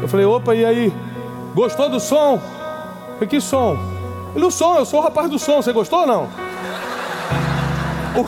Eu 0.00 0.06
falei: 0.06 0.24
opa, 0.24 0.54
e 0.54 0.64
aí? 0.64 0.92
Gostou 1.52 1.88
do 1.88 1.98
som? 1.98 2.34
Eu 2.34 3.14
falei: 3.14 3.28
que 3.28 3.40
som? 3.40 3.76
Ele: 4.36 4.44
o 4.44 4.52
som, 4.52 4.78
eu 4.78 4.84
sou 4.84 5.00
o 5.00 5.02
rapaz 5.02 5.28
do 5.28 5.36
som, 5.36 5.60
você 5.60 5.72
gostou 5.72 6.02
ou 6.02 6.06
não? 6.06 6.28
O... 8.14 8.24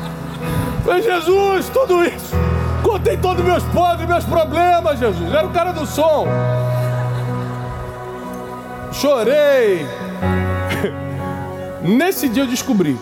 Falei, 0.82 1.02
Jesus, 1.02 1.68
tudo 1.68 2.02
isso. 2.04 2.34
Contei 2.94 3.16
todos 3.16 3.40
os 3.40 3.44
meus 3.44 3.64
podres, 3.64 4.06
meus 4.06 4.24
problemas, 4.24 5.00
Jesus. 5.00 5.34
Era 5.34 5.44
o 5.44 5.50
cara 5.50 5.72
do 5.72 5.84
som. 5.84 6.28
Chorei. 8.92 9.84
Nesse 11.82 12.28
dia 12.28 12.44
eu 12.44 12.46
descobri 12.46 12.96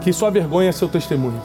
que 0.00 0.12
sua 0.12 0.32
vergonha 0.32 0.70
é 0.70 0.72
seu 0.72 0.88
testemunho. 0.88 1.40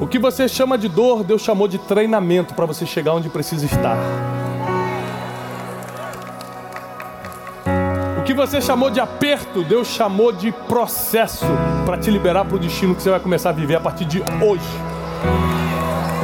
O 0.00 0.06
que 0.08 0.18
você 0.18 0.48
chama 0.48 0.76
de 0.76 0.88
dor, 0.88 1.22
Deus 1.22 1.42
chamou 1.42 1.68
de 1.68 1.78
treinamento 1.78 2.52
para 2.52 2.66
você 2.66 2.84
chegar 2.84 3.14
onde 3.14 3.28
precisa 3.28 3.64
estar. 3.64 3.96
Que 8.34 8.40
você 8.40 8.60
chamou 8.60 8.90
de 8.90 8.98
aperto, 8.98 9.62
Deus 9.62 9.88
chamou 9.88 10.32
de 10.32 10.50
processo 10.52 11.46
para 11.84 11.98
te 11.98 12.10
liberar 12.10 12.44
para 12.44 12.56
o 12.56 12.58
destino 12.58 12.94
que 12.94 13.02
você 13.02 13.10
vai 13.10 13.20
começar 13.20 13.50
a 13.50 13.52
viver 13.52 13.76
a 13.76 13.80
partir 13.80 14.04
de 14.06 14.20
hoje. 14.20 14.64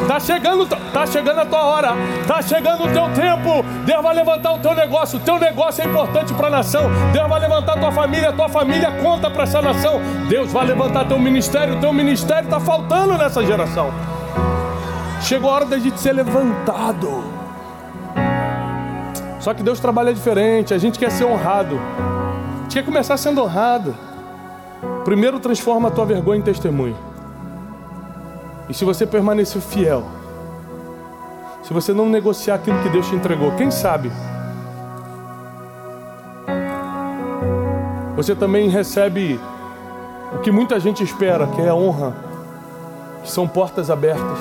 Tá 0.06 0.18
chegando, 0.18 0.66
tá 0.66 1.06
chegando 1.06 1.40
a 1.40 1.44
tua 1.44 1.62
hora, 1.64 1.88
tá 2.26 2.40
chegando 2.40 2.84
o 2.84 2.88
teu 2.88 3.10
tempo. 3.10 3.62
Deus 3.84 4.02
vai 4.02 4.14
levantar 4.14 4.54
o 4.54 4.58
teu 4.58 4.74
negócio. 4.74 5.18
O 5.18 5.22
teu 5.22 5.38
negócio 5.38 5.82
é 5.82 5.86
importante 5.86 6.32
para 6.32 6.46
a 6.46 6.50
nação. 6.50 6.84
Deus 7.12 7.28
vai 7.28 7.40
levantar 7.40 7.74
a 7.74 7.78
tua 7.78 7.92
família, 7.92 8.30
a 8.30 8.32
tua 8.32 8.48
família 8.48 8.90
conta 9.02 9.28
para 9.28 9.42
essa 9.42 9.60
nação. 9.60 10.00
Deus 10.28 10.50
vai 10.50 10.66
levantar 10.66 11.04
teu 11.04 11.18
ministério, 11.18 11.76
o 11.76 11.80
teu 11.80 11.92
ministério 11.92 12.44
está 12.44 12.58
faltando 12.58 13.18
nessa 13.18 13.44
geração. 13.44 13.92
Chegou 15.20 15.50
a 15.50 15.54
hora 15.54 15.64
da 15.66 15.78
gente 15.78 16.00
ser 16.00 16.12
levantado. 16.12 17.37
Só 19.48 19.54
que 19.54 19.62
Deus 19.62 19.80
trabalha 19.80 20.12
diferente, 20.12 20.74
a 20.74 20.78
gente 20.78 20.98
quer 20.98 21.10
ser 21.10 21.24
honrado. 21.24 21.80
A 21.80 22.62
gente 22.64 22.74
quer 22.74 22.84
começar 22.84 23.16
sendo 23.16 23.42
honrado. 23.42 23.96
Primeiro 25.06 25.40
transforma 25.40 25.88
a 25.88 25.90
tua 25.90 26.04
vergonha 26.04 26.38
em 26.38 26.42
testemunho. 26.42 26.94
E 28.68 28.74
se 28.74 28.84
você 28.84 29.06
permanecer 29.06 29.62
fiel, 29.62 30.04
se 31.62 31.72
você 31.72 31.94
não 31.94 32.10
negociar 32.10 32.56
aquilo 32.56 32.78
que 32.82 32.90
Deus 32.90 33.08
te 33.08 33.14
entregou, 33.14 33.50
quem 33.52 33.70
sabe? 33.70 34.12
Você 38.16 38.34
também 38.34 38.68
recebe 38.68 39.40
o 40.34 40.40
que 40.40 40.50
muita 40.50 40.78
gente 40.78 41.02
espera, 41.02 41.46
que 41.46 41.62
é 41.62 41.70
a 41.70 41.74
honra, 41.74 42.14
que 43.22 43.30
são 43.30 43.48
portas 43.48 43.88
abertas. 43.90 44.38